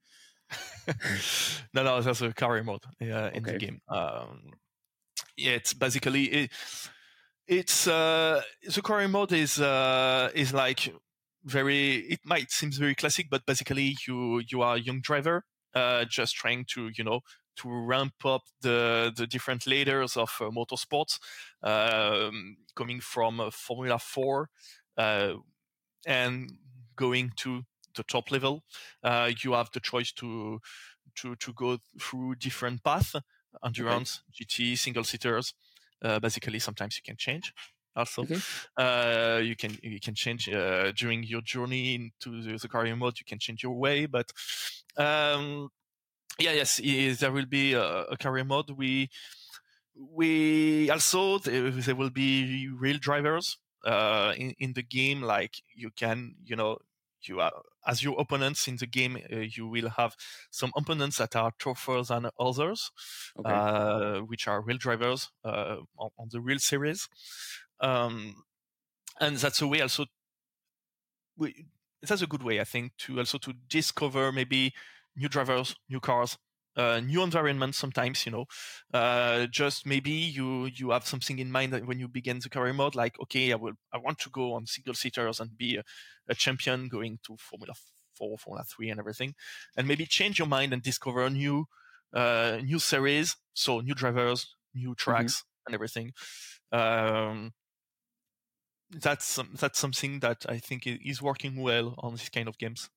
no, 1.73 1.83
no, 1.83 2.01
there's 2.01 2.21
a 2.21 2.33
career 2.33 2.63
mode 2.63 2.83
uh, 3.01 3.05
in 3.05 3.43
okay. 3.43 3.51
the 3.53 3.57
game. 3.57 3.81
Um, 3.87 4.51
yeah, 5.37 5.51
it's 5.51 5.73
basically 5.73 6.23
it, 6.25 6.51
it's 7.47 7.87
uh, 7.87 8.41
the 8.63 8.81
career 8.81 9.07
mode 9.07 9.31
is 9.33 9.59
uh, 9.59 10.29
is 10.33 10.53
like 10.53 10.93
very. 11.43 11.95
It 11.97 12.19
might 12.23 12.51
seem 12.51 12.71
very 12.71 12.95
classic, 12.95 13.27
but 13.29 13.45
basically 13.45 13.95
you 14.07 14.41
you 14.47 14.61
are 14.61 14.75
a 14.75 14.79
young 14.79 15.01
driver 15.01 15.43
uh, 15.73 16.05
just 16.05 16.35
trying 16.35 16.65
to 16.73 16.89
you 16.95 17.03
know 17.03 17.21
to 17.57 17.69
ramp 17.69 18.25
up 18.25 18.43
the 18.61 19.11
the 19.15 19.27
different 19.27 19.67
layers 19.67 20.17
of 20.17 20.35
uh, 20.41 20.45
motorsports, 20.45 21.19
um, 21.63 22.57
coming 22.75 22.99
from 22.99 23.39
uh, 23.39 23.49
Formula 23.51 23.99
Four 23.99 24.49
uh, 24.97 25.33
and 26.05 26.53
going 26.95 27.31
to 27.37 27.63
the 27.95 28.03
top 28.03 28.31
level. 28.31 28.63
Uh, 29.03 29.31
you 29.43 29.53
have 29.53 29.69
the 29.71 29.79
choice 29.79 30.11
to 30.13 30.59
to 31.15 31.35
to 31.35 31.53
go 31.53 31.77
through 31.99 32.35
different 32.35 32.83
paths, 32.83 33.15
endurance, 33.65 34.21
okay. 34.29 34.45
GT, 34.45 34.77
single 34.77 35.03
seaters. 35.03 35.53
Uh, 36.03 36.19
basically, 36.19 36.59
sometimes 36.59 36.97
you 36.97 37.03
can 37.03 37.17
change 37.17 37.53
also 37.93 38.21
okay. 38.21 38.39
uh, 38.77 39.41
you 39.43 39.53
can 39.53 39.77
you 39.83 39.99
can 39.99 40.15
change 40.15 40.47
uh, 40.47 40.93
during 40.93 41.23
your 41.23 41.41
journey 41.41 41.93
into 41.93 42.41
the, 42.41 42.57
the 42.57 42.69
career 42.69 42.95
mode 42.95 43.19
you 43.19 43.25
can 43.25 43.37
change 43.37 43.63
your 43.63 43.73
way 43.73 44.05
but 44.05 44.31
um, 44.95 45.69
yeah, 46.39 46.51
yes, 46.51 47.19
there 47.19 47.31
will 47.31 47.45
be 47.45 47.73
a, 47.73 48.03
a 48.05 48.17
career 48.17 48.43
mode. 48.43 48.71
We 48.71 49.09
we 49.95 50.89
also 50.89 51.37
there 51.39 51.95
will 51.95 52.09
be 52.09 52.69
real 52.69 52.97
drivers 52.97 53.57
uh, 53.85 54.33
in 54.37 54.53
in 54.59 54.73
the 54.73 54.83
game. 54.83 55.21
Like 55.21 55.55
you 55.75 55.91
can, 55.91 56.35
you 56.43 56.55
know, 56.55 56.77
you 57.23 57.39
are 57.41 57.51
as 57.85 58.03
your 58.03 58.19
opponents 58.19 58.67
in 58.67 58.77
the 58.77 58.87
game. 58.87 59.17
Uh, 59.31 59.37
you 59.37 59.67
will 59.67 59.89
have 59.89 60.15
some 60.49 60.71
opponents 60.75 61.17
that 61.17 61.35
are 61.35 61.51
tougher 61.59 62.01
than 62.07 62.27
others, 62.39 62.91
okay. 63.39 63.51
uh, 63.51 64.19
which 64.19 64.47
are 64.47 64.61
real 64.61 64.77
drivers 64.77 65.31
uh, 65.43 65.77
on, 65.97 66.09
on, 66.17 66.27
the 66.31 66.41
real 66.41 66.59
series. 66.59 67.07
Um, 67.79 68.43
and 69.19 69.37
that's 69.37 69.61
a 69.61 69.67
way 69.67 69.81
also. 69.81 70.05
We, 71.37 71.65
that's 72.01 72.21
a 72.21 72.27
good 72.27 72.43
way, 72.43 72.59
I 72.59 72.63
think, 72.63 72.93
to 72.99 73.19
also 73.19 73.37
to 73.39 73.53
discover 73.69 74.31
maybe 74.31 74.73
new 75.15 75.29
drivers, 75.29 75.75
new 75.89 75.99
cars, 75.99 76.37
uh, 76.75 76.99
new 76.99 77.21
environments 77.21 77.77
sometimes 77.77 78.25
you 78.25 78.31
know 78.31 78.45
uh, 78.93 79.45
just 79.47 79.85
maybe 79.85 80.11
you 80.11 80.69
you 80.73 80.91
have 80.91 81.05
something 81.05 81.39
in 81.39 81.51
mind 81.51 81.73
when 81.85 81.99
you 81.99 82.07
begin 82.07 82.39
the 82.39 82.49
career 82.49 82.73
mode 82.73 82.95
like 82.95 83.19
okay 83.21 83.51
i 83.51 83.55
will 83.55 83.73
i 83.93 83.97
want 83.97 84.17
to 84.19 84.29
go 84.29 84.53
on 84.53 84.65
single 84.65 84.93
seaters 84.93 85.39
and 85.39 85.57
be 85.57 85.77
a, 85.77 85.83
a, 86.29 86.35
champion 86.35 86.87
going 86.87 87.19
to 87.23 87.35
formula 87.37 87.73
4 88.17 88.37
formula 88.37 88.63
3 88.63 88.89
and 88.89 88.99
everything 88.99 89.33
and 89.75 89.87
maybe 89.87 90.05
change 90.05 90.39
your 90.39 90.47
mind 90.47 90.73
and 90.73 90.81
discover 90.81 91.23
a 91.23 91.29
new 91.29 91.65
uh, 92.13 92.59
new 92.63 92.79
series 92.79 93.37
so 93.53 93.79
new 93.79 93.93
drivers 93.93 94.55
new 94.73 94.89
mm-hmm. 94.89 94.93
tracks 94.93 95.37
mm-hmm. 95.37 95.67
and 95.67 95.75
everything 95.75 96.11
um, 96.71 97.51
that's 98.91 99.39
that's 99.53 99.79
something 99.79 100.19
that 100.19 100.45
i 100.49 100.57
think 100.57 100.85
is 100.85 101.21
working 101.21 101.61
well 101.61 101.95
on 101.99 102.13
this 102.13 102.29
kind 102.29 102.47
of 102.47 102.57
games 102.57 102.89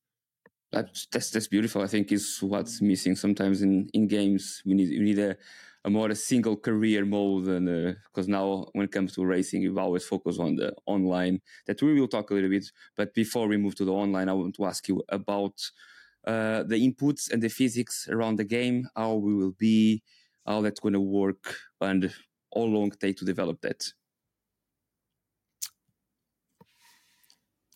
that's, 0.82 1.30
that's 1.30 1.46
beautiful. 1.48 1.82
I 1.82 1.86
think 1.86 2.12
is 2.12 2.38
what's 2.42 2.80
missing 2.80 3.16
sometimes 3.16 3.62
in, 3.62 3.88
in 3.92 4.08
games. 4.08 4.62
We 4.64 4.74
need 4.74 4.90
we 4.98 5.04
need 5.04 5.18
a, 5.18 5.36
a 5.84 5.90
more 5.90 6.08
a 6.10 6.14
single 6.14 6.56
career 6.56 7.04
mode, 7.04 7.46
and 7.46 7.96
because 8.04 8.28
uh, 8.28 8.32
now 8.32 8.66
when 8.72 8.84
it 8.84 8.92
comes 8.92 9.14
to 9.14 9.24
racing, 9.24 9.62
we 9.62 9.80
always 9.80 10.04
focus 10.04 10.38
on 10.38 10.56
the 10.56 10.74
online. 10.86 11.40
That 11.66 11.82
we 11.82 11.98
will 11.98 12.08
talk 12.08 12.30
a 12.30 12.34
little 12.34 12.50
bit. 12.50 12.66
But 12.96 13.14
before 13.14 13.46
we 13.46 13.56
move 13.56 13.74
to 13.76 13.84
the 13.84 13.92
online, 13.92 14.28
I 14.28 14.32
want 14.32 14.56
to 14.56 14.64
ask 14.66 14.88
you 14.88 15.02
about 15.08 15.60
uh, 16.26 16.62
the 16.64 16.76
inputs 16.76 17.30
and 17.30 17.42
the 17.42 17.48
physics 17.48 18.08
around 18.10 18.36
the 18.36 18.44
game. 18.44 18.88
How 18.96 19.14
we 19.14 19.34
will 19.34 19.52
be, 19.52 20.02
how 20.46 20.62
that's 20.62 20.80
going 20.80 20.94
to 20.94 21.00
work, 21.00 21.56
and 21.80 22.12
how 22.54 22.62
long 22.62 22.90
take 22.90 23.16
to 23.18 23.24
develop 23.24 23.60
that. 23.62 23.92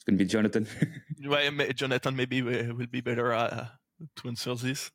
Going 0.08 0.18
to 0.18 0.24
be 0.24 0.28
Jonathan. 0.28 0.66
well, 1.26 1.50
Jonathan 1.74 2.16
maybe 2.16 2.42
we 2.42 2.72
will 2.72 2.86
be 2.86 3.00
better 3.00 3.32
uh, 3.32 3.68
to 4.16 4.28
answer 4.28 4.54
this. 4.54 4.90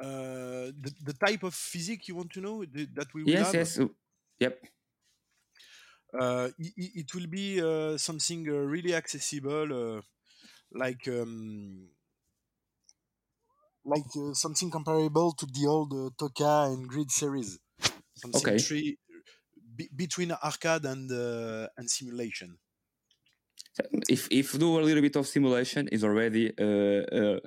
Uh, 0.00 0.70
the, 0.78 0.92
the 1.06 1.12
type 1.14 1.42
of 1.42 1.52
physics 1.54 2.06
you 2.08 2.14
want 2.14 2.30
to 2.32 2.40
know 2.40 2.64
that 2.64 3.08
we 3.14 3.26
yes 3.26 3.34
have? 3.34 3.54
yes 3.54 3.78
yep 4.40 4.60
uh, 6.18 6.48
it, 6.58 6.72
it 6.76 7.14
will 7.14 7.26
be 7.26 7.60
uh, 7.60 7.96
something 7.98 8.48
uh, 8.48 8.52
really 8.52 8.94
accessible, 8.94 9.98
uh, 9.98 10.02
like 10.72 11.06
um, 11.08 11.90
like 13.84 14.04
uh, 14.16 14.34
something 14.34 14.70
comparable 14.70 15.32
to 15.32 15.46
the 15.46 15.66
old 15.66 15.92
uh, 15.92 16.10
TOCA 16.18 16.72
and 16.72 16.88
Grid 16.88 17.10
series. 17.10 17.58
Something 18.14 18.52
Okay. 18.52 18.56
tre- 18.56 18.98
be- 19.78 19.90
between 20.04 20.30
arcade 20.48 20.84
and 20.92 21.04
uh, 21.12 21.68
and 21.78 21.86
simulation. 21.98 22.50
if 24.08 24.28
if 24.30 24.58
do 24.58 24.78
a 24.78 24.82
little 24.82 25.02
bit 25.02 25.16
of 25.16 25.26
simulation 25.26 25.88
is 25.88 26.04
already 26.04 26.52
uh, 26.58 26.64
uh, 26.64 27.40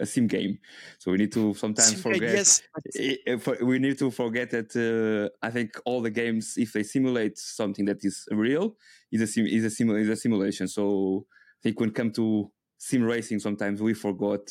a, 0.00 0.06
sim, 0.06 0.26
game 0.26 0.58
so 0.98 1.10
we 1.10 1.18
need 1.18 1.32
to 1.32 1.54
sometimes 1.54 2.00
Simca- 2.00 2.00
forget 2.00 2.42
yes, 2.42 2.60
but 2.74 2.84
I- 2.96 3.36
for- 3.38 3.64
we 3.64 3.78
need 3.78 3.98
to 3.98 4.10
forget 4.10 4.50
that 4.50 4.70
uh, 4.76 5.28
I 5.46 5.50
think 5.50 5.78
all 5.84 6.00
the 6.02 6.10
games, 6.10 6.54
if 6.56 6.72
they 6.72 6.82
simulate 6.82 7.38
something 7.38 7.84
that 7.86 7.98
is 8.04 8.26
real, 8.30 8.76
is 9.12 9.20
a 9.22 9.26
sim- 9.26 9.46
is 9.46 9.64
a 9.64 9.70
sim- 9.70 9.90
is 9.96 10.08
a 10.08 10.16
simulation. 10.16 10.68
So 10.68 11.26
I 11.58 11.60
think 11.62 11.80
when 11.80 11.90
it 11.90 11.94
come 11.94 12.12
to 12.12 12.50
sim 12.78 13.02
racing, 13.02 13.40
sometimes 13.40 13.82
we 13.82 13.94
forgot 13.94 14.50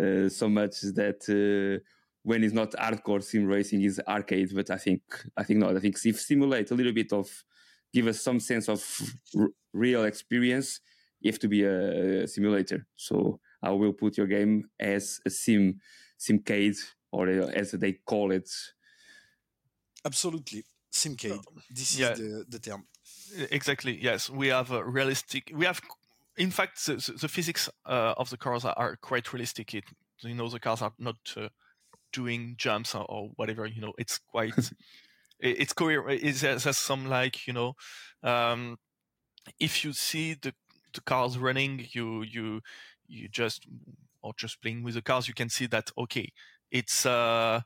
uh, 0.00 0.28
so 0.28 0.48
much 0.48 0.80
that 0.94 1.20
uh, 1.28 1.82
when 2.28 2.44
it's 2.44 2.52
not 2.60 2.72
hardcore 2.72 3.22
sim 3.22 3.46
racing 3.46 3.82
is 3.82 4.00
arcade. 4.06 4.50
But 4.54 4.70
I 4.70 4.76
think 4.84 5.02
I 5.40 5.42
think 5.44 5.58
not. 5.60 5.76
I 5.76 5.80
think 5.80 5.96
if 6.04 6.20
simulate 6.20 6.70
a 6.70 6.74
little 6.74 6.92
bit 6.92 7.12
of 7.12 7.26
give 7.94 8.06
us 8.06 8.20
some 8.20 8.38
sense 8.40 8.68
of 8.68 8.80
r- 9.38 9.48
real 9.72 10.04
experience, 10.04 10.80
you 11.20 11.32
have 11.32 11.40
to 11.40 11.48
be 11.48 11.62
a, 11.64 12.26
simulator. 12.28 12.86
So 12.96 13.40
I 13.62 13.70
will 13.70 13.94
put 13.94 14.18
your 14.18 14.26
game 14.26 14.68
as 14.78 15.20
a 15.24 15.30
sim 15.30 15.80
simcade 16.18 16.78
or 17.10 17.28
uh, 17.28 17.46
as 17.62 17.70
they 17.72 17.92
call 18.10 18.30
it. 18.32 18.50
absolutely 20.04 20.64
simcade. 20.92 21.42
This 21.70 21.98
yeah. 21.98 22.12
is 22.12 22.18
the, 22.18 22.44
the 22.48 22.58
term. 22.58 22.86
Exactly. 23.50 23.98
Yes, 24.02 24.30
we 24.30 24.48
have 24.48 24.70
a 24.70 24.84
realistic. 24.84 25.50
We 25.54 25.64
have, 25.66 25.80
in 26.36 26.50
fact, 26.50 26.84
the, 26.86 26.96
the- 26.96 27.18
the 27.22 27.28
physics 27.28 27.70
uh, 27.86 28.14
of 28.16 28.28
the 28.30 28.36
cars 28.36 28.64
are, 28.64 28.74
are 28.76 28.96
quite 28.96 29.32
realistic. 29.32 29.74
It, 29.74 29.84
you 30.20 30.34
know, 30.34 30.48
the 30.48 30.60
cars 30.60 30.82
are 30.82 30.92
not 30.98 31.16
uh, 31.36 31.48
doing 32.12 32.54
jumps 32.58 32.94
or, 32.94 33.04
or 33.08 33.30
whatever. 33.36 33.66
You 33.66 33.80
know, 33.80 33.94
it's 33.98 34.18
quite. 34.18 34.56
it- 35.40 35.60
it's 35.60 35.72
coherent. 35.72 36.22
It 36.22 36.40
has 36.40 36.64
has 36.64 36.78
some 36.78 37.06
like 37.08 37.46
you 37.46 37.52
know, 37.52 37.74
um, 38.22 38.78
if 39.60 39.84
you 39.84 39.92
see 39.92 40.34
the 40.34 40.54
the 40.94 41.00
cars 41.02 41.38
running, 41.38 41.86
you 41.92 42.22
you 42.22 42.60
you 43.06 43.28
just 43.28 43.66
or 44.22 44.32
just 44.36 44.60
playing 44.62 44.82
with 44.82 44.94
the 44.94 45.02
cars, 45.02 45.28
you 45.28 45.34
can 45.34 45.48
see 45.48 45.66
that 45.66 45.90
okay, 45.98 46.32
it's 46.70 47.06
uh, 47.06 47.60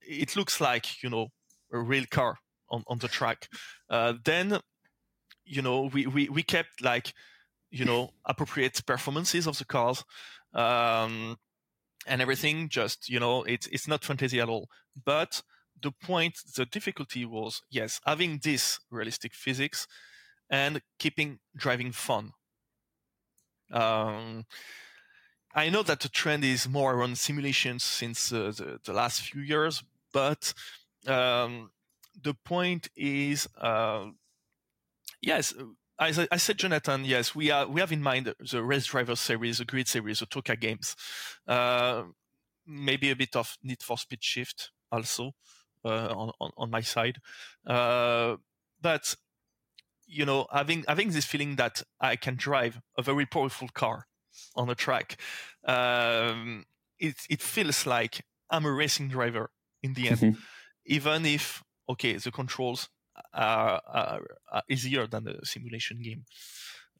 it 0.00 0.36
looks 0.36 0.60
like 0.60 1.02
you 1.02 1.10
know 1.10 1.28
a 1.72 1.78
real 1.80 2.04
car 2.10 2.38
on 2.70 2.84
on 2.88 2.98
the 2.98 3.08
track. 3.08 3.48
Uh, 3.90 4.14
then 4.24 4.60
you 5.44 5.62
know 5.62 5.82
we, 5.92 6.06
we 6.06 6.28
we 6.28 6.42
kept 6.42 6.82
like 6.82 7.12
you 7.70 7.84
know 7.84 8.10
appropriate 8.26 8.80
performances 8.86 9.46
of 9.46 9.58
the 9.58 9.64
cars 9.64 10.04
um 10.54 11.36
and 12.08 12.22
everything 12.22 12.68
just 12.68 13.08
you 13.08 13.20
know 13.20 13.42
it's 13.44 13.66
it's 13.68 13.88
not 13.88 14.04
fantasy 14.04 14.40
at 14.40 14.48
all. 14.48 14.68
But 15.04 15.42
the 15.80 15.92
point 15.92 16.38
the 16.56 16.66
difficulty 16.66 17.24
was 17.24 17.62
yes 17.70 18.00
having 18.06 18.40
this 18.42 18.80
realistic 18.90 19.34
physics 19.34 19.86
and 20.50 20.82
keeping 20.98 21.40
driving 21.56 21.92
fun. 21.92 22.32
Um 23.70 24.46
i 25.54 25.68
know 25.68 25.82
that 25.82 26.00
the 26.00 26.08
trend 26.08 26.44
is 26.44 26.68
more 26.68 26.94
around 26.94 27.18
simulations 27.18 27.82
since 27.84 28.32
uh, 28.32 28.52
the, 28.56 28.80
the 28.84 28.92
last 28.92 29.22
few 29.22 29.40
years 29.40 29.82
but 30.12 30.52
um 31.06 31.70
the 32.20 32.34
point 32.34 32.88
is 32.96 33.48
uh 33.58 34.06
Yes, 35.20 35.54
as 36.00 36.18
I, 36.18 36.28
I 36.30 36.36
said, 36.36 36.58
Jonathan. 36.58 37.04
Yes, 37.04 37.34
we 37.34 37.50
are. 37.50 37.66
We 37.66 37.80
have 37.80 37.92
in 37.92 38.02
mind 38.02 38.34
the 38.38 38.62
Race 38.62 38.86
Driver 38.86 39.16
series, 39.16 39.58
the 39.58 39.64
Grid 39.64 39.88
series, 39.88 40.20
the 40.20 40.26
TOCA 40.26 40.56
games. 40.56 40.96
Uh, 41.46 42.04
maybe 42.66 43.10
a 43.10 43.16
bit 43.16 43.36
of 43.36 43.56
Need 43.62 43.82
for 43.82 43.98
Speed 43.98 44.22
Shift 44.22 44.72
also 44.92 45.32
uh, 45.84 46.08
on, 46.14 46.32
on 46.40 46.50
on 46.56 46.70
my 46.70 46.80
side, 46.80 47.18
uh, 47.66 48.36
but 48.80 49.14
you 50.06 50.24
know, 50.24 50.46
having 50.52 50.84
having 50.88 51.10
this 51.10 51.24
feeling 51.24 51.56
that 51.56 51.82
I 52.00 52.16
can 52.16 52.36
drive 52.36 52.80
a 52.96 53.02
very 53.02 53.26
powerful 53.26 53.68
car 53.68 54.06
on 54.56 54.70
a 54.70 54.74
track, 54.74 55.20
um, 55.64 56.64
it 56.98 57.16
it 57.28 57.42
feels 57.42 57.86
like 57.86 58.24
I'm 58.50 58.64
a 58.64 58.72
racing 58.72 59.08
driver 59.08 59.50
in 59.82 59.94
the 59.94 60.08
end, 60.08 60.22
Mhm. 60.22 60.36
even 60.86 61.26
if 61.26 61.62
okay, 61.88 62.14
the 62.16 62.30
controls 62.30 62.88
are, 63.38 63.80
are, 63.86 64.26
are 64.52 64.62
easier 64.68 65.06
than 65.06 65.24
the 65.24 65.38
simulation 65.44 66.02
game. 66.02 66.24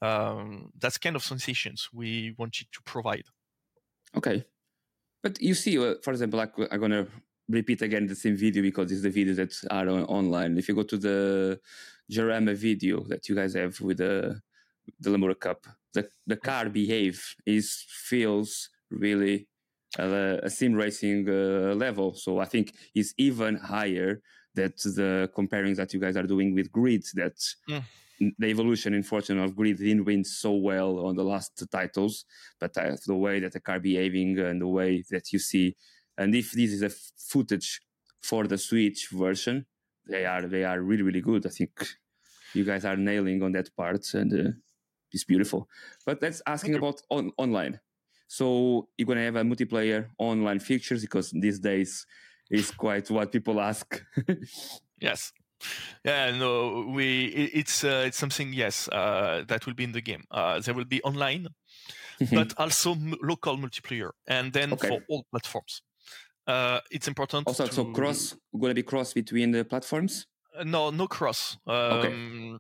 Um, 0.01 0.71
that's 0.79 0.99
kind 0.99 1.17
of 1.17 1.25
sensations 1.25 1.89
we 1.93 2.35
wanted 2.39 2.69
to 2.73 2.83
provide. 2.85 3.25
Okay. 4.17 4.45
But 5.23 5.41
you 5.43 5.55
see, 5.55 5.77
uh, 5.79 5.97
for 6.03 6.13
example, 6.13 6.39
like 6.39 6.53
I'm 6.71 6.81
gonna 6.81 7.07
repeat 7.49 7.83
again 7.83 8.07
the 8.07 8.15
same 8.15 8.37
video 8.37 8.63
because 8.63 8.93
it's 8.93 9.03
the 9.03 9.11
videos 9.11 9.37
that 9.37 9.53
are 9.71 9.89
on, 9.89 10.05
online. 10.05 10.57
If 10.57 10.69
you 10.69 10.75
go 10.75 10.85
to 10.85 10.97
the 10.97 11.61
Jarama 12.11 12.55
video 12.55 13.01
that 13.09 13.29
you 13.29 13.35
guys 13.35 13.55
have 13.55 13.81
with 13.81 13.99
the 13.99 14.41
the 15.01 15.11
Lamera 15.11 15.39
Cup, 15.39 15.67
the 15.93 16.09
the 16.27 16.37
car 16.37 16.69
behave 16.69 17.35
is 17.45 17.85
feels 17.89 18.71
really 18.91 19.49
uh, 19.99 20.39
a 20.43 20.51
sim 20.51 20.75
racing 20.75 21.29
uh, 21.29 21.75
level. 21.75 22.15
So 22.15 22.39
I 22.39 22.45
think 22.45 22.75
it's 22.95 23.13
even 23.19 23.57
higher 23.57 24.23
that 24.55 24.77
the 24.79 25.31
comparing 25.35 25.75
that 25.75 25.93
you 25.95 26.01
guys 26.01 26.17
are 26.17 26.27
doing 26.27 26.55
with 26.55 26.71
Grid 26.73 27.05
that 27.15 27.37
Mm. 27.69 27.85
the 28.39 28.47
evolution 28.49 28.95
and 28.95 29.07
fortune 29.07 29.39
of 29.39 29.55
Grid 29.55 29.79
didn't 29.79 30.05
win 30.05 30.25
so 30.25 30.53
well 30.53 31.07
on 31.07 31.15
the 31.15 31.23
last 31.25 31.63
titles, 31.71 32.25
but 32.59 32.77
uh, 32.77 32.97
the 33.07 33.15
way 33.15 33.39
that 33.41 33.53
the 33.53 33.61
car 33.61 33.79
behaving 33.79 34.39
and 34.41 34.61
the 34.61 34.67
way 34.67 35.05
that 35.11 35.33
you 35.33 35.39
see, 35.39 35.77
and 36.17 36.35
if 36.35 36.51
this 36.53 36.73
is 36.73 36.83
a 36.83 36.87
f- 36.87 37.13
footage 37.17 37.81
for 38.21 38.47
the 38.49 38.59
Switch 38.59 39.09
version, 39.13 39.67
they 40.09 40.25
are 40.27 40.43
they 40.49 40.65
are 40.65 40.81
really 40.81 41.03
really 41.03 41.21
good. 41.21 41.47
I 41.47 41.51
think 41.51 41.71
you 42.55 42.65
guys 42.65 42.85
are 42.85 42.97
nailing 42.97 43.43
on 43.43 43.53
that 43.53 43.69
part, 43.77 44.13
and 44.15 44.33
uh, 44.33 44.51
it's 45.13 45.25
beautiful. 45.25 45.69
But 46.05 46.21
let's 46.21 46.43
asking 46.47 46.75
about 46.75 47.01
on, 47.11 47.31
online. 47.37 47.79
So 48.27 48.89
you're 48.99 49.07
gonna 49.07 49.23
have 49.25 49.37
a 49.37 49.43
multiplayer 49.43 50.09
online 50.19 50.59
features 50.59 51.03
because 51.03 51.31
these 51.31 51.61
days 51.61 52.05
is 52.51 52.71
quite 52.71 53.11
what 53.11 53.33
people 53.33 53.61
ask. 53.61 54.03
Yes. 55.01 55.33
Yeah, 56.05 56.31
no, 56.37 56.87
we 56.95 57.25
it, 57.27 57.51
it's 57.55 57.85
uh, 57.85 58.05
it's 58.07 58.17
something 58.19 58.53
yes 58.53 58.89
uh, 58.89 59.45
that 59.49 59.67
will 59.67 59.75
be 59.75 59.85
in 59.85 59.93
the 59.93 60.01
game. 60.01 60.23
Uh, 60.31 60.61
there 60.61 60.75
will 60.75 60.85
be 60.85 61.03
online, 61.03 61.49
but 62.33 62.55
also 62.59 62.93
m- 62.93 63.15
local 63.23 63.57
multiplayer, 63.57 64.11
and 64.27 64.53
then 64.53 64.73
Okay. 64.73 64.89
for 64.89 65.01
all 65.09 65.25
platforms. 65.31 65.83
Uh, 66.47 66.81
it's 66.91 67.09
important. 67.09 67.47
also, 67.49 67.67
to, 67.67 67.73
so 67.73 67.85
cross 67.93 68.37
gonna 68.61 68.75
be 68.75 68.83
cross 68.85 69.13
between 69.13 69.51
the 69.53 69.65
platforms. 69.65 70.27
Uh, 70.57 70.65
no, 70.65 70.91
no 70.91 71.07
cross. 71.09 71.59
Um, 71.67 72.59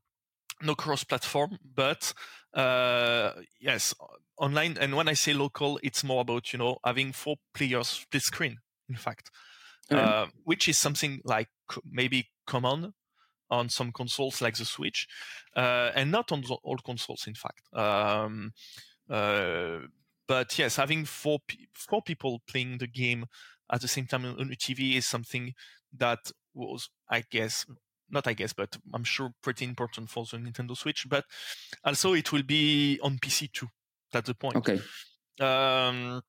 No 0.62 0.74
cross 0.74 1.04
platform, 1.04 1.58
but 1.74 2.12
uh, 2.54 3.30
yes, 3.60 3.94
online. 4.36 4.76
And 4.80 4.96
when 4.96 5.08
I 5.08 5.14
say 5.14 5.32
local, 5.34 5.78
it's 5.84 6.02
more 6.02 6.20
about 6.22 6.52
you 6.52 6.58
know 6.58 6.78
having 6.84 7.12
four 7.12 7.36
players 7.54 7.88
split 7.88 8.22
screen. 8.22 8.58
In 8.88 8.96
fact, 8.96 9.30
Okay. 9.90 10.00
uh, 10.02 10.26
which 10.44 10.68
is 10.68 10.76
something 10.78 11.20
like 11.24 11.48
maybe 11.84 12.28
common 12.46 12.94
on 13.50 13.68
some 13.70 13.92
consoles 13.92 14.42
like 14.42 14.56
the 14.56 14.64
Switch, 14.64 15.08
uh, 15.56 15.90
and 15.94 16.10
not 16.10 16.30
on 16.32 16.42
the- 16.42 16.58
all 16.62 16.76
consoles. 16.78 17.26
In 17.26 17.34
fact, 17.34 17.62
um, 17.72 18.52
uh, 19.08 19.80
but 20.26 20.58
yes, 20.58 20.76
having 20.76 21.04
four 21.06 21.38
pe- 21.46 21.66
four 21.74 22.02
people 22.02 22.42
playing 22.46 22.78
the 22.78 22.86
game 22.86 23.26
at 23.72 23.80
the 23.80 23.88
same 23.88 24.06
time 24.06 24.24
on 24.26 24.38
on 24.40 24.52
a 24.52 24.56
TV 24.56 24.96
is 24.96 25.06
something 25.06 25.54
that 25.92 26.30
was, 26.54 26.90
I 27.08 27.22
guess, 27.30 27.64
not 28.10 28.26
I 28.26 28.34
guess, 28.34 28.52
but 28.52 28.76
I'm 28.92 29.04
sure 29.04 29.30
pretty 29.42 29.64
important 29.64 30.10
for 30.10 30.26
the 30.26 30.36
Nintendo 30.38 30.76
Switch. 30.76 31.06
But 31.08 31.24
also, 31.84 32.12
it 32.14 32.32
will 32.32 32.42
be 32.42 32.98
on 33.02 33.18
PC 33.18 33.48
too. 33.48 33.68
That's 34.12 34.26
the 34.28 34.34
point. 34.34 34.56
Okay. 34.56 34.80
Um, 35.40 36.22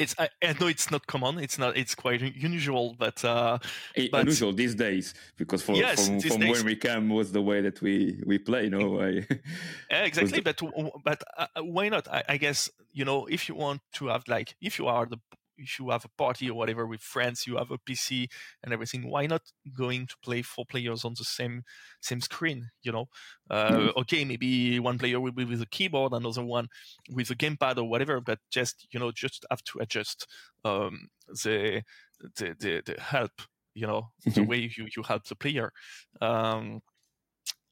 it's 0.00 0.14
I, 0.18 0.28
I 0.42 0.54
know 0.58 0.66
it's 0.66 0.90
not 0.90 1.06
common. 1.06 1.38
It's 1.38 1.58
not. 1.58 1.76
It's 1.76 1.94
quite 1.94 2.20
unusual, 2.22 2.96
but 2.98 3.24
uh, 3.24 3.58
Eh, 3.96 4.08
But- 4.10 4.22
unusual 4.22 4.52
these 4.52 4.74
days 4.74 5.14
because 5.36 5.62
for, 5.62 5.74
Yes, 5.76 6.06
from, 6.08 6.20
from 6.20 6.40
days. 6.40 6.50
when 6.52 6.64
we 6.64 6.76
come 6.76 7.08
was 7.10 7.30
the 7.32 7.42
way 7.42 7.60
that 7.60 7.80
we 7.82 7.94
we 8.26 8.38
play. 8.38 8.64
You 8.64 8.70
know, 8.70 9.00
I, 9.00 9.26
exactly. 9.90 10.40
the- 10.40 10.42
But 10.42 10.58
but 11.04 11.22
uh, 11.38 11.46
why 11.62 11.88
not? 11.88 12.08
I, 12.08 12.22
I 12.34 12.36
guess 12.38 12.70
you 12.92 13.04
know 13.04 13.26
if 13.26 13.48
you 13.48 13.54
want 13.54 13.80
to 13.98 14.06
have 14.08 14.24
like 14.28 14.54
if 14.60 14.78
you 14.78 14.86
are 14.88 15.06
the 15.06 15.18
if 15.60 15.78
you 15.78 15.90
have 15.90 16.04
a 16.04 16.08
party 16.08 16.50
or 16.50 16.54
whatever 16.54 16.86
with 16.86 17.00
friends, 17.02 17.46
you 17.46 17.56
have 17.56 17.70
a 17.70 17.78
PC 17.78 18.28
and 18.62 18.72
everything. 18.72 19.08
Why 19.08 19.26
not 19.26 19.42
going 19.76 20.06
to 20.08 20.16
play 20.22 20.42
four 20.42 20.64
players 20.66 21.04
on 21.04 21.14
the 21.18 21.24
same 21.24 21.64
same 22.00 22.20
screen? 22.20 22.70
You 22.82 22.92
know, 22.92 23.08
uh, 23.50 23.54
Mhm. 23.68 23.90
okay, 23.96 24.24
maybe 24.24 24.78
one 24.80 24.98
player 24.98 25.20
will 25.20 25.32
be 25.32 25.44
with 25.44 25.62
a 25.62 25.66
keyboard, 25.66 26.12
another 26.12 26.44
one 26.44 26.68
with 27.10 27.30
a 27.30 27.34
gamepad 27.36 27.78
or 27.78 27.84
whatever. 27.84 28.20
But 28.20 28.40
just 28.50 28.86
you 28.92 29.00
know, 29.00 29.12
just 29.12 29.44
have 29.50 29.62
to 29.64 29.80
adjust 29.80 30.26
um, 30.64 31.08
the, 31.28 31.82
the 32.20 32.56
the 32.58 32.82
the 32.86 33.00
help. 33.00 33.42
You 33.74 33.86
know, 33.86 34.12
the 34.34 34.42
Mhm. 34.42 34.50
way 34.50 34.58
you 34.76 34.88
you 34.96 35.02
help 35.04 35.24
the 35.26 35.36
player. 35.36 35.72
Um, 36.20 36.82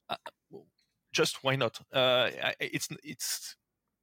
uh, 0.09 0.17
just 1.13 1.45
why 1.45 1.57
not? 1.57 1.81
Uh, 1.93 2.31
it's 2.61 2.89
it's 3.03 3.57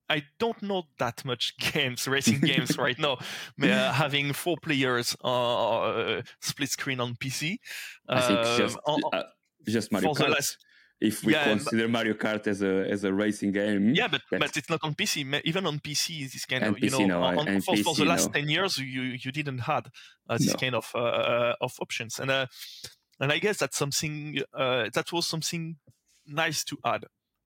I 0.09 0.23
don't 0.39 0.61
know 0.61 0.83
that 0.99 1.25
much 1.25 1.55
games, 1.73 2.07
racing 2.07 2.41
games 2.41 2.77
right 2.77 2.97
now. 2.97 3.17
Uh, 3.61 3.91
having 3.91 4.33
four 4.33 4.57
players 4.61 5.15
uh, 5.23 6.21
split 6.41 6.69
screen 6.69 6.99
on 6.99 7.15
PC. 7.15 7.57
I 8.07 8.21
think 8.21 8.39
just, 8.57 8.77
uh, 8.85 9.23
just 9.67 9.91
Mario 9.91 10.13
Kart. 10.13 10.29
Last, 10.29 10.57
if 11.01 11.23
we 11.23 11.33
yeah, 11.33 11.43
consider 11.43 11.83
but, 11.83 11.91
Mario 11.91 12.13
Kart 12.13 12.47
as 12.47 12.61
a 12.61 12.89
as 12.89 13.03
a 13.03 13.13
racing 13.13 13.51
game. 13.51 13.93
Yeah, 13.93 14.07
but 14.07 14.21
but 14.29 14.55
it's 14.55 14.69
not 14.69 14.79
on 14.83 14.95
PC. 14.95 15.41
Even 15.43 15.65
on 15.65 15.79
PC, 15.79 16.31
this 16.31 16.45
kind 16.45 16.63
of 16.63 16.79
you 16.79 16.89
know, 16.89 17.05
no, 17.05 17.23
on, 17.23 17.61
for, 17.61 17.75
for, 17.77 17.95
the 17.95 18.05
last 18.05 18.27
no. 18.27 18.39
ten 18.39 18.49
years, 18.49 18.77
you 18.77 19.01
you 19.01 19.31
didn't 19.31 19.59
had 19.59 19.87
uh, 20.29 20.37
this 20.37 20.53
no. 20.53 20.55
kind 20.55 20.75
of 20.75 20.89
uh, 20.95 21.53
of 21.59 21.73
options, 21.81 22.19
and 22.19 22.31
uh, 22.31 22.45
and 23.19 23.31
I 23.31 23.39
guess 23.39 23.57
that's 23.57 23.77
something 23.77 24.39
uh, 24.53 24.89
that 24.93 25.11
was 25.11 25.27
something 25.27 25.77
nice 26.27 26.63
to 26.65 26.77
add 26.85 27.05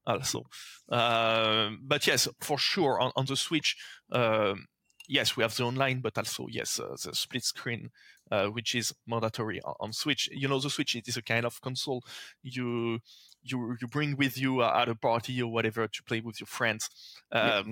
also. 0.09 0.43
Uh, 0.91 1.71
but 1.81 2.05
yes, 2.07 2.27
for 2.41 2.57
sure 2.57 2.99
on, 2.99 3.11
on 3.15 3.25
the 3.25 3.35
Switch, 3.35 3.75
um, 4.11 4.65
yes, 5.07 5.37
we 5.37 5.43
have 5.43 5.55
the 5.55 5.63
online, 5.63 6.01
but 6.01 6.17
also 6.17 6.47
yes, 6.49 6.79
uh, 6.79 6.95
the 7.03 7.13
split 7.13 7.43
screen, 7.43 7.89
uh, 8.31 8.47
which 8.47 8.75
is 8.75 8.93
mandatory 9.07 9.61
on, 9.61 9.75
on, 9.79 9.93
Switch. 9.93 10.29
You 10.31 10.47
know, 10.47 10.59
the 10.59 10.69
Switch 10.69 10.95
it 10.95 11.07
is 11.07 11.17
a 11.17 11.21
kind 11.21 11.45
of 11.45 11.61
console 11.61 12.03
you 12.41 12.99
you 13.41 13.75
you 13.79 13.87
bring 13.87 14.17
with 14.17 14.37
you 14.37 14.63
at 14.63 14.89
a 14.89 14.95
party 14.95 15.41
or 15.41 15.51
whatever 15.51 15.87
to 15.87 16.03
play 16.03 16.21
with 16.21 16.39
your 16.39 16.47
friends. 16.47 16.89
Um, 17.31 17.41
yeah. 17.41 17.63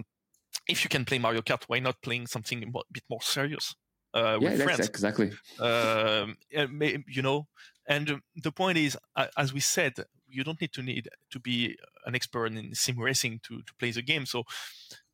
If 0.70 0.84
you 0.84 0.90
can 0.90 1.06
play 1.06 1.20
Mario 1.20 1.42
Kart, 1.42 1.64
why 1.68 1.80
not 1.80 2.02
playing 2.02 2.28
something 2.28 2.64
a 2.64 2.68
bit 2.92 3.04
more 3.10 3.22
serious? 3.22 3.76
Uh, 4.14 4.38
yeah, 4.42 4.56
friends. 4.56 4.88
exactly. 4.88 5.32
Um, 5.60 6.38
you 6.50 7.22
know, 7.22 7.48
and 7.88 8.22
the 8.36 8.52
point 8.52 8.78
is, 8.78 8.98
as 9.38 9.54
we 9.54 9.60
said, 9.60 9.94
you 10.28 10.44
don't 10.44 10.60
need 10.62 10.74
to 10.74 10.84
need 10.84 11.08
to 11.32 11.40
be 11.40 11.78
an 12.06 12.16
expert 12.16 12.48
in 12.54 12.74
sim 12.76 13.00
racing 13.00 13.40
to, 13.44 13.62
to 13.64 13.74
play 13.76 13.92
the 13.92 14.02
game. 14.02 14.26
So, 14.26 14.44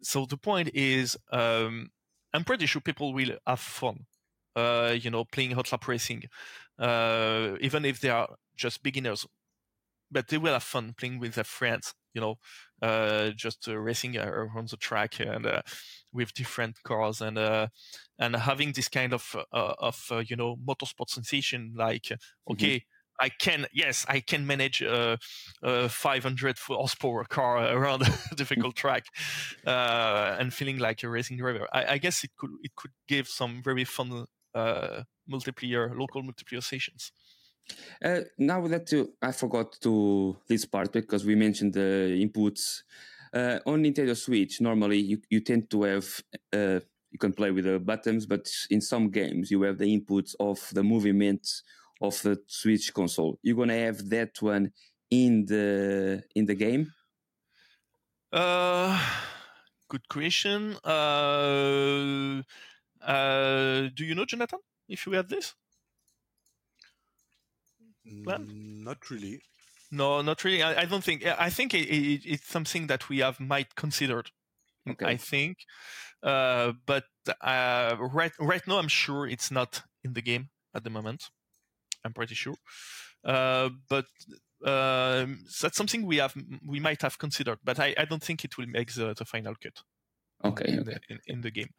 so 0.01 0.25
the 0.25 0.37
point 0.37 0.69
is, 0.73 1.17
um, 1.31 1.89
I'm 2.33 2.43
pretty 2.43 2.65
sure 2.65 2.81
people 2.81 3.13
will 3.13 3.37
have 3.47 3.59
fun, 3.59 4.05
uh, 4.55 4.95
you 4.99 5.09
know, 5.11 5.25
playing 5.25 5.51
hot 5.51 5.71
lap 5.71 5.87
racing, 5.87 6.23
uh, 6.79 7.55
even 7.61 7.85
if 7.85 7.99
they 8.01 8.09
are 8.09 8.35
just 8.55 8.83
beginners. 8.83 9.25
But 10.11 10.27
they 10.27 10.37
will 10.37 10.53
have 10.53 10.63
fun 10.63 10.93
playing 10.93 11.19
with 11.19 11.35
their 11.35 11.43
friends, 11.43 11.95
you 12.13 12.21
know, 12.21 12.35
uh, 12.83 13.31
just 13.31 13.67
uh, 13.67 13.77
racing 13.77 14.15
around 14.17 14.69
the 14.69 14.77
track 14.77 15.19
and 15.19 15.45
uh, 15.45 15.63
with 16.11 16.33
different 16.33 16.83
cars 16.83 17.19
and 17.19 17.37
uh, 17.37 17.67
and 18.19 18.35
having 18.35 18.73
this 18.73 18.89
kind 18.89 19.13
of 19.13 19.35
of 19.51 20.11
you 20.27 20.35
know 20.35 20.55
motorsport 20.57 21.09
sensation. 21.09 21.73
Like, 21.75 22.11
okay, 22.49 22.83
mm-hmm 22.83 22.92
I 23.19 23.29
can, 23.29 23.67
yes, 23.73 24.05
I 24.09 24.19
can 24.19 24.45
manage 24.47 24.81
a, 24.81 25.17
a 25.61 25.89
500 25.89 26.57
horsepower 26.57 27.23
car 27.25 27.57
around 27.75 28.03
a 28.03 28.35
difficult 28.35 28.75
track, 28.75 29.05
uh, 29.65 30.35
and 30.39 30.53
feeling 30.53 30.79
like 30.79 31.03
a 31.03 31.09
racing 31.09 31.37
driver. 31.37 31.67
I, 31.73 31.93
I, 31.93 31.97
guess 31.97 32.23
it 32.23 32.31
could 32.37 32.51
it 32.63 32.71
could 32.75 32.91
give 33.07 33.27
some 33.27 33.61
very 33.63 33.85
fun 33.85 34.25
uh, 34.55 35.03
multiplayer 35.31 35.97
local 35.97 36.23
multiplayer 36.23 36.63
sessions. 36.63 37.11
Uh, 38.03 38.21
now 38.37 38.67
that 38.67 38.91
you, 38.91 39.13
I 39.21 39.31
forgot 39.31 39.77
to 39.81 40.37
this 40.47 40.65
part 40.65 40.91
because 40.91 41.25
we 41.25 41.35
mentioned 41.35 41.73
the 41.73 42.19
inputs 42.21 42.81
uh, 43.33 43.59
on 43.65 43.83
Nintendo 43.83 44.17
Switch. 44.17 44.59
Normally, 44.59 44.99
you, 44.99 45.21
you 45.29 45.39
tend 45.39 45.69
to 45.69 45.83
have 45.83 46.21
uh, 46.51 46.79
you 47.13 47.19
can 47.19 47.31
play 47.31 47.51
with 47.51 47.65
the 47.65 47.79
buttons, 47.79 48.25
but 48.25 48.49
in 48.69 48.81
some 48.81 49.09
games 49.09 49.51
you 49.51 49.61
have 49.61 49.77
the 49.77 49.85
inputs 49.85 50.35
of 50.39 50.67
the 50.73 50.83
movement 50.83 51.47
of 52.03 52.21
the 52.21 52.37
Switch 52.47 52.93
console. 52.93 53.39
You're 53.41 53.55
gonna 53.55 53.79
have 53.79 54.07
that 54.09 54.39
one 54.41 54.71
in 55.09 55.45
the 55.45 56.23
in 56.35 56.45
the 56.45 56.55
game. 56.55 56.91
Uh, 58.31 58.99
good 59.87 60.07
question. 60.09 60.75
Uh, 60.83 62.41
uh, 63.01 63.89
do 63.95 64.05
you 64.05 64.15
know 64.15 64.25
Jonathan? 64.25 64.59
If 64.87 65.05
you 65.05 65.13
have 65.13 65.29
this? 65.29 65.55
Well, 68.25 68.39
mm, 68.39 68.83
not 68.83 69.09
really. 69.09 69.41
No, 69.91 70.21
not 70.21 70.43
really. 70.43 70.61
I, 70.61 70.81
I 70.81 70.85
don't 70.85 71.03
think. 71.03 71.25
I 71.25 71.49
think 71.49 71.73
it, 71.73 71.87
it, 71.87 72.21
it's 72.25 72.47
something 72.47 72.87
that 72.87 73.07
we 73.07 73.19
have 73.19 73.39
might 73.39 73.75
considered. 73.75 74.31
Okay. 74.89 75.05
I 75.05 75.15
think, 75.15 75.59
uh, 76.21 76.73
but 76.85 77.05
uh, 77.39 77.95
right 77.97 78.33
right 78.37 78.67
now, 78.67 78.79
I'm 78.79 78.89
sure 78.89 79.25
it's 79.25 79.49
not 79.49 79.83
in 80.03 80.11
the 80.11 80.21
game 80.21 80.49
at 80.75 80.83
the 80.83 80.89
moment. 80.89 81.29
I'm 82.03 82.13
pretty 82.13 82.35
sure. 82.35 82.55
Uh, 83.23 83.69
but 83.89 84.05
uh, 84.65 85.25
that's 85.61 85.77
something 85.77 86.05
we 86.05 86.17
have 86.17 86.33
we 86.65 86.79
might 86.79 87.01
have 87.01 87.17
considered, 87.17 87.59
but 87.63 87.79
I, 87.79 87.93
I 87.97 88.05
don't 88.05 88.23
think 88.23 88.43
it 88.43 88.57
will 88.57 88.67
make 88.67 88.93
the, 88.93 89.13
the 89.13 89.25
final 89.25 89.55
cut. 89.55 89.81
Okay, 90.45 90.73
in, 90.73 90.79
okay. 90.79 90.97
The, 91.07 91.13
in, 91.13 91.19
in, 91.27 91.41
the 91.41 91.51
game. 91.51 91.69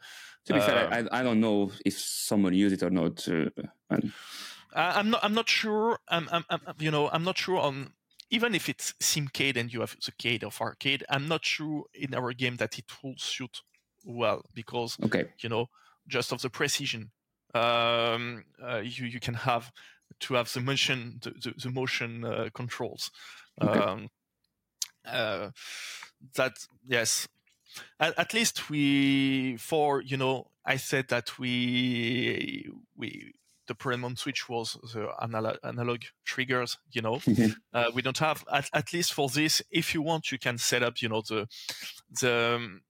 To 0.46 0.54
be 0.54 0.60
fair, 0.60 0.88
I, 0.90 1.20
I 1.20 1.22
don't 1.22 1.40
know 1.40 1.70
if 1.84 1.98
someone 1.98 2.54
used 2.54 2.74
it 2.74 2.82
or 2.82 2.90
not. 2.90 3.26
Uh, 3.28 3.50
and... 3.90 4.12
I'm 4.74 5.10
not. 5.10 5.22
I'm 5.22 5.34
not 5.34 5.48
sure. 5.48 5.98
I'm, 6.08 6.28
I'm, 6.32 6.44
I'm, 6.48 6.60
You 6.78 6.90
know, 6.90 7.08
I'm 7.10 7.24
not 7.24 7.38
sure 7.38 7.58
on 7.58 7.92
even 8.30 8.54
if 8.54 8.68
it's 8.68 8.94
Simcade 9.00 9.56
and 9.56 9.72
you 9.72 9.80
have 9.80 9.96
the 10.04 10.12
cade 10.12 10.42
of 10.42 10.60
arcade. 10.60 11.04
I'm 11.08 11.28
not 11.28 11.44
sure 11.44 11.84
in 11.94 12.14
our 12.14 12.32
game 12.32 12.56
that 12.56 12.78
it 12.78 12.86
will 13.02 13.14
suit 13.16 13.60
well 14.04 14.44
because 14.54 14.96
okay. 15.04 15.26
you 15.38 15.48
know 15.48 15.66
just 16.06 16.32
of 16.32 16.42
the 16.42 16.50
precision 16.50 17.10
um, 17.54 18.44
uh, 18.62 18.82
you 18.82 19.06
you 19.06 19.20
can 19.20 19.34
have 19.34 19.72
to 20.20 20.34
have 20.34 20.52
the 20.52 20.60
motion 20.60 21.20
the, 21.22 21.30
the, 21.30 21.54
the 21.62 21.70
motion 21.70 22.24
uh, 22.24 22.48
controls. 22.52 23.10
Okay. 23.60 23.78
Um, 23.78 24.08
uh, 25.06 25.50
that 26.36 26.52
yes, 26.86 27.28
at, 28.00 28.18
at, 28.18 28.34
least 28.34 28.70
we 28.70 29.56
for 29.58 30.00
you 30.00 30.16
know 30.16 30.48
I 30.64 30.76
said 30.76 31.08
that 31.08 31.38
we 31.38 32.70
we 32.96 33.34
the 33.66 33.74
Paramount 33.74 34.18
Switch 34.18 34.48
was 34.48 34.76
the 34.92 35.08
analog, 35.22 35.56
analog 35.62 36.02
triggers. 36.24 36.78
You 36.90 37.02
know, 37.02 37.20
uh, 37.74 37.90
we 37.94 38.02
don't 38.02 38.18
have 38.18 38.44
at, 38.52 38.68
at 38.72 38.92
least 38.92 39.12
for 39.12 39.28
this. 39.28 39.62
If 39.70 39.94
you 39.94 40.02
want, 40.02 40.32
you 40.32 40.38
can 40.38 40.58
set 40.58 40.82
up 40.82 41.02
you 41.02 41.08
know 41.08 41.22
the 41.22 41.46
the 42.20 42.54
um, 42.56 42.82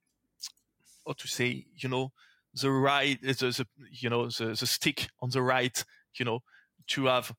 how 1.06 1.12
to 1.12 1.28
say 1.28 1.66
you 1.76 1.88
know 1.88 2.12
the 2.54 2.70
right 2.70 3.20
the, 3.20 3.32
the 3.32 3.66
you 3.90 4.08
know 4.08 4.26
the, 4.26 4.46
the 4.46 4.66
stick 4.66 5.08
on 5.20 5.30
the 5.30 5.42
right 5.42 5.84
you 6.14 6.24
know 6.24 6.40
to 6.88 7.06
have 7.06 7.32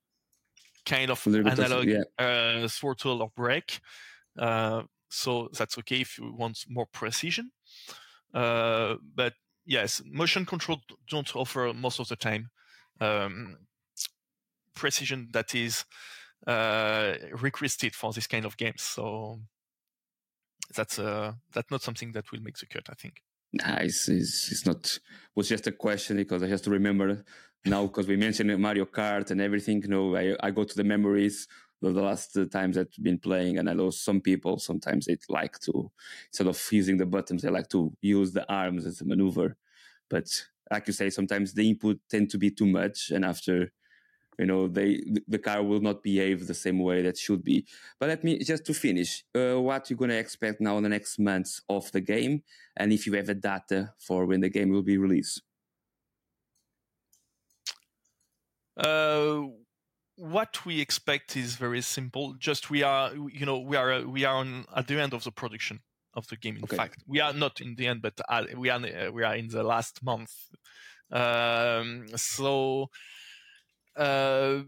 kind 0.86 1.10
of 1.10 1.26
analog 1.28 1.86
yeah. 1.86 2.04
uh, 2.20 2.68
throttle 2.68 3.22
or 3.22 3.32
brake. 3.36 3.80
Uh, 4.38 4.84
so 5.10 5.50
that's 5.54 5.78
okay 5.78 6.02
if 6.02 6.18
you 6.18 6.34
want 6.34 6.66
more 6.68 6.86
precision. 6.92 7.52
Uh, 8.34 8.96
but 9.16 9.34
yes, 9.66 10.02
motion 10.06 10.46
control 10.46 10.80
don't 11.10 11.36
offer 11.36 11.74
most 11.74 12.00
of 12.00 12.08
the 12.08 12.16
time 12.16 12.50
um, 13.02 13.58
precision 14.76 15.30
that 15.32 15.56
is 15.56 15.86
uh, 16.48 17.14
requested 17.42 17.96
for 17.96 18.14
this 18.14 18.28
kind 18.28 18.46
of 18.46 18.58
games. 18.58 18.82
So 18.82 19.40
that's 20.76 21.00
uh, 21.00 21.34
that's 21.54 21.72
not 21.72 21.82
something 21.82 22.12
that 22.14 22.32
will 22.32 22.42
make 22.42 22.58
the 22.58 22.66
cut. 22.66 22.90
I 22.90 22.94
think. 22.94 23.22
Nah, 23.56 23.78
it's, 23.78 24.10
it's, 24.10 24.52
it's 24.52 24.66
not. 24.66 25.00
Was 25.36 25.50
just 25.50 25.68
a 25.68 25.72
question 25.72 26.16
because 26.16 26.44
I 26.44 26.48
have 26.48 26.62
to 26.62 26.70
remember 26.70 27.24
now 27.66 27.88
because 27.88 28.08
we 28.08 28.16
mentioned 28.16 28.58
Mario 28.58 28.86
Kart 28.86 29.32
and 29.32 29.42
everything. 29.42 29.82
You 29.82 29.90
know, 29.90 30.16
I, 30.16 30.36
I 30.42 30.52
go 30.52 30.64
to 30.64 30.76
the 30.76 30.84
memories 30.84 31.48
the 31.82 31.90
last 31.90 32.38
uh, 32.38 32.46
times 32.46 32.78
I've 32.78 32.88
been 33.02 33.20
playing, 33.20 33.58
and 33.58 33.70
I 33.70 33.74
know 33.74 33.90
some 33.90 34.22
people 34.22 34.60
sometimes 34.60 35.06
they 35.06 35.18
like 35.28 35.60
to 35.60 35.92
instead 36.30 36.48
of 36.48 36.68
using 36.72 36.98
the 36.98 37.06
buttons, 37.06 37.42
they 37.42 37.50
like 37.50 37.68
to 37.70 37.94
use 38.02 38.32
the 38.32 38.50
arms 38.52 38.86
as 38.86 39.02
a 39.02 39.06
maneuver. 39.06 39.58
But 40.10 40.28
like 40.72 40.88
you 40.88 40.94
say, 40.94 41.10
sometimes 41.10 41.54
the 41.54 41.70
input 41.70 42.00
tend 42.10 42.30
to 42.30 42.38
be 42.38 42.52
too 42.52 42.66
much, 42.66 43.12
and 43.12 43.26
after 43.26 43.72
you 44.40 44.46
know 44.46 44.68
they 44.68 45.04
the 45.28 45.40
car 45.40 45.64
will 45.64 45.82
not 45.82 46.04
behave 46.04 46.48
the 46.48 46.54
same 46.54 46.80
way 46.80 47.02
that 47.02 47.18
should 47.18 47.44
be 47.44 47.66
but 48.00 48.10
let 48.10 48.24
me 48.24 48.40
just 48.40 48.66
to 48.66 48.74
finish 48.74 49.24
uh, 49.36 49.60
what 49.60 49.90
you're 49.90 49.98
going 49.98 50.10
to 50.10 50.18
expect 50.18 50.62
now 50.62 50.78
in 50.78 50.84
the 50.84 50.90
next 50.90 51.20
months 51.20 51.62
of 51.70 51.92
the 51.92 52.02
game 52.02 52.44
and 52.78 52.92
if 52.92 53.06
you 53.06 53.14
have 53.14 53.30
a 53.30 53.34
data 53.34 53.94
for 54.00 54.26
when 54.26 54.42
the 54.42 54.50
game 54.50 54.70
will 54.70 54.84
be 54.84 54.98
released 54.98 55.42
uh, 58.78 59.42
what 60.18 60.66
we 60.66 60.82
expect 60.82 61.36
is 61.36 61.56
very 61.56 61.82
simple. 61.82 62.36
Just 62.40 62.70
we 62.70 62.84
are, 62.84 63.14
you 63.14 63.46
know, 63.46 63.60
we 63.60 63.78
are 63.78 64.06
we 64.08 64.26
are 64.26 64.36
on, 64.36 64.66
at 64.76 64.88
the 64.88 65.00
end 65.00 65.14
of 65.14 65.24
the 65.24 65.32
production 65.32 65.80
of 66.14 66.28
the 66.28 66.38
game. 66.38 66.58
In 66.58 66.64
okay. 66.64 66.78
fact, 66.78 67.04
we 67.08 67.20
are 67.20 67.34
not 67.34 67.62
in 67.62 67.76
the 67.76 67.88
end, 67.88 68.02
but 68.02 68.20
uh, 68.30 68.44
we 68.56 68.70
are 68.70 68.80
we 69.12 69.24
are 69.24 69.36
in 69.36 69.50
the 69.50 69.64
last 69.64 70.04
month. 70.04 70.34
Um, 71.12 72.08
so, 72.16 72.90
uh, 73.96 74.60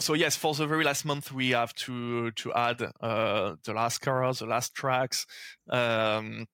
so 0.00 0.14
yes, 0.14 0.36
for 0.36 0.54
the 0.54 0.66
very 0.66 0.84
last 0.84 1.04
month, 1.04 1.32
we 1.32 1.50
have 1.50 1.74
to 1.74 2.30
to 2.32 2.52
add 2.54 2.82
uh, 3.00 3.54
the 3.64 3.72
last 3.72 4.00
cars, 4.00 4.38
the 4.38 4.46
last 4.46 4.74
tracks. 4.74 5.26
Um, 5.68 6.46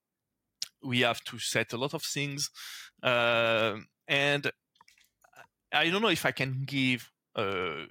we 0.82 1.00
have 1.00 1.22
to 1.24 1.38
set 1.38 1.72
a 1.72 1.76
lot 1.76 1.94
of 1.94 2.02
things, 2.02 2.50
uh, 3.02 3.76
and 4.06 4.50
I 5.72 5.90
don't 5.90 6.02
know 6.02 6.08
if 6.08 6.24
I 6.26 6.32
can 6.32 6.64
give 6.66 7.10
uh, 7.36 7.86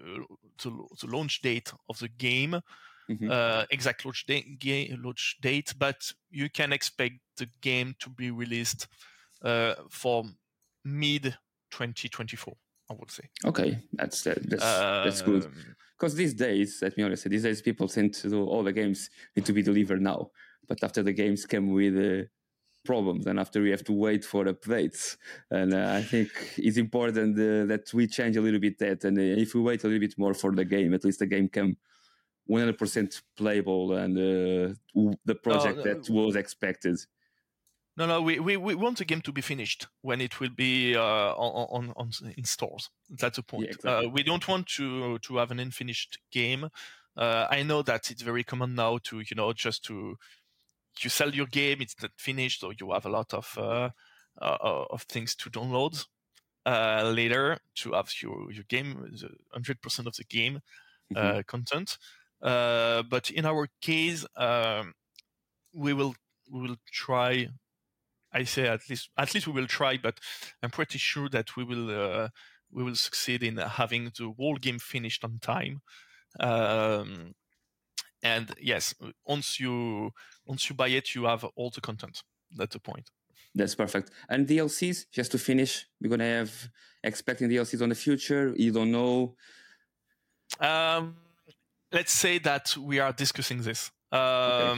the, 0.63 0.72
the 1.01 1.07
launch 1.07 1.41
date 1.41 1.72
of 1.89 1.99
the 1.99 2.09
game 2.09 2.61
mm-hmm. 3.09 3.30
uh, 3.32 3.65
exact 3.72 4.05
launch, 4.05 4.26
da- 4.26 4.95
launch 5.01 5.38
date, 5.41 5.74
but 5.78 6.11
you 6.30 6.49
can 6.49 6.74
expect 6.74 7.15
the 7.38 7.49
game 7.61 7.95
to 7.99 8.09
be 8.09 8.32
released 8.32 8.88
uh, 9.43 9.76
for 9.89 10.26
mid 10.84 11.24
2024. 11.72 12.55
I 12.89 12.93
would 12.93 13.11
say. 13.11 13.23
Okay, 13.45 13.79
that's 13.93 14.23
that's 14.23 14.45
that's 14.47 15.21
good. 15.21 15.47
Because 15.97 16.13
um, 16.13 16.17
these 16.17 16.33
days, 16.33 16.79
let 16.81 16.95
me 16.97 17.03
honest, 17.03 17.29
these 17.29 17.43
days 17.43 17.61
people 17.61 17.88
tend 17.88 18.13
to 18.15 18.29
do 18.29 18.45
all 18.45 18.63
the 18.63 18.73
games 18.73 19.09
need 19.35 19.45
to 19.45 19.53
be 19.53 19.61
delivered 19.61 20.01
now, 20.01 20.31
but 20.67 20.83
after 20.83 21.03
the 21.03 21.13
games 21.13 21.45
come 21.45 21.71
with 21.71 21.95
uh, 21.97 22.25
problems 22.88 23.27
and 23.27 23.38
after 23.39 23.61
we 23.61 23.69
have 23.69 23.83
to 23.83 23.93
wait 23.93 24.23
for 24.23 24.45
updates 24.45 25.17
and 25.51 25.73
uh, 25.73 25.91
i 25.99 26.01
think 26.01 26.29
it's 26.57 26.77
important 26.77 27.31
uh, 27.38 27.65
that 27.71 27.85
we 27.93 28.07
change 28.07 28.38
a 28.38 28.41
little 28.41 28.59
bit 28.67 28.79
that 28.79 29.03
and 29.03 29.17
uh, 29.17 29.43
if 29.43 29.53
we 29.53 29.61
wait 29.61 29.83
a 29.83 29.88
little 29.88 29.99
bit 30.07 30.17
more 30.17 30.33
for 30.33 30.51
the 30.59 30.63
game 30.63 30.93
at 30.93 31.03
least 31.03 31.19
the 31.19 31.25
game 31.35 31.49
can 31.49 31.75
100% 32.49 33.21
playable 33.35 33.93
and 34.01 34.17
uh, 34.17 34.73
the 35.25 35.35
project 35.35 35.83
that 35.83 36.09
was 36.09 36.38
expected 36.38 36.97
no, 37.97 38.05
no, 38.05 38.21
we, 38.21 38.39
we, 38.39 38.57
we 38.57 38.75
want 38.75 38.99
the 38.99 39.05
game 39.05 39.21
to 39.21 39.31
be 39.31 39.41
finished 39.41 39.87
when 40.01 40.21
it 40.21 40.39
will 40.39 40.51
be 40.55 40.95
uh, 40.95 41.33
on, 41.33 41.67
on, 41.87 41.93
on 41.97 42.11
in 42.37 42.43
stores. 42.43 42.91
That's 43.09 43.37
the 43.37 43.43
point. 43.43 43.65
Yeah, 43.65 43.71
exactly. 43.71 44.05
uh, 44.05 44.09
we 44.09 44.21
don't 44.21 44.47
want 44.47 44.67
to 44.77 45.17
to 45.17 45.37
have 45.37 45.49
an 45.49 45.59
unfinished 45.59 46.19
game. 46.31 46.69
Uh, 47.17 47.47
I 47.49 47.63
know 47.63 47.81
that 47.81 48.11
it's 48.11 48.21
very 48.21 48.43
common 48.43 48.75
now 48.75 48.99
to 49.05 49.19
you 49.19 49.35
know 49.35 49.51
just 49.51 49.83
to 49.85 50.17
you 50.99 51.09
sell 51.09 51.33
your 51.33 51.47
game, 51.47 51.81
it's 51.81 51.95
not 51.99 52.11
finished, 52.17 52.63
or 52.63 52.71
you 52.79 52.91
have 52.91 53.05
a 53.05 53.09
lot 53.09 53.33
of 53.33 53.57
uh, 53.57 53.89
uh, 54.39 54.85
of 54.91 55.01
things 55.03 55.35
to 55.35 55.49
download 55.49 56.05
uh, 56.67 57.11
later 57.15 57.57
to 57.77 57.93
have 57.93 58.11
your 58.21 58.51
your 58.51 58.63
game, 58.69 59.11
hundred 59.51 59.81
percent 59.81 60.07
of 60.07 60.15
the 60.15 60.23
game 60.23 60.59
mm-hmm. 61.11 61.41
content. 61.47 61.97
but 62.39 63.31
in 63.31 63.47
our 63.47 63.67
case, 63.81 64.23
um, 64.35 64.93
we 65.73 65.93
will 65.93 66.13
we 66.51 66.61
will 66.61 66.77
try 66.91 67.47
I 68.38 68.43
say 68.43 68.67
at 68.67 68.81
least 68.89 69.09
at 69.17 69.33
least 69.33 69.47
we 69.47 69.53
will 69.53 69.67
try, 69.67 69.97
but 69.97 70.19
I'm 70.61 70.69
pretty 70.69 70.99
sure 70.99 71.27
that 71.29 71.55
we 71.55 71.63
will 71.63 71.89
uh, 71.89 72.29
we 72.71 72.83
will 72.83 72.95
succeed 72.95 73.41
in 73.43 73.57
having 73.57 74.11
the 74.17 74.31
whole 74.38 74.57
game 74.57 74.79
finished 74.79 75.23
on 75.23 75.39
time. 75.41 75.81
Um, 76.39 77.33
and 78.21 78.53
yes, 78.61 78.93
once 79.25 79.59
you 79.59 80.11
once 80.45 80.69
you 80.69 80.75
buy 80.75 80.89
it, 80.89 81.15
you 81.15 81.25
have 81.25 81.43
all 81.55 81.71
the 81.71 81.81
content. 81.81 82.21
That's 82.55 82.73
the 82.73 82.79
point. 82.79 83.09
That's 83.55 83.75
perfect. 83.75 84.11
And 84.29 84.47
DLCs, 84.47 85.05
just 85.11 85.31
to 85.31 85.39
finish, 85.39 85.88
we're 85.99 86.09
gonna 86.09 86.35
have 86.39 86.69
expecting 87.03 87.49
DLCs 87.49 87.81
on 87.81 87.89
the 87.89 87.95
future. 87.95 88.53
You 88.55 88.71
don't 88.71 88.91
know. 88.91 89.35
Um, 90.59 91.15
let's 91.91 92.11
say 92.11 92.38
that 92.39 92.77
we 92.77 92.99
are 92.99 93.13
discussing 93.13 93.61
this. 93.63 93.91
Um, 94.12 94.20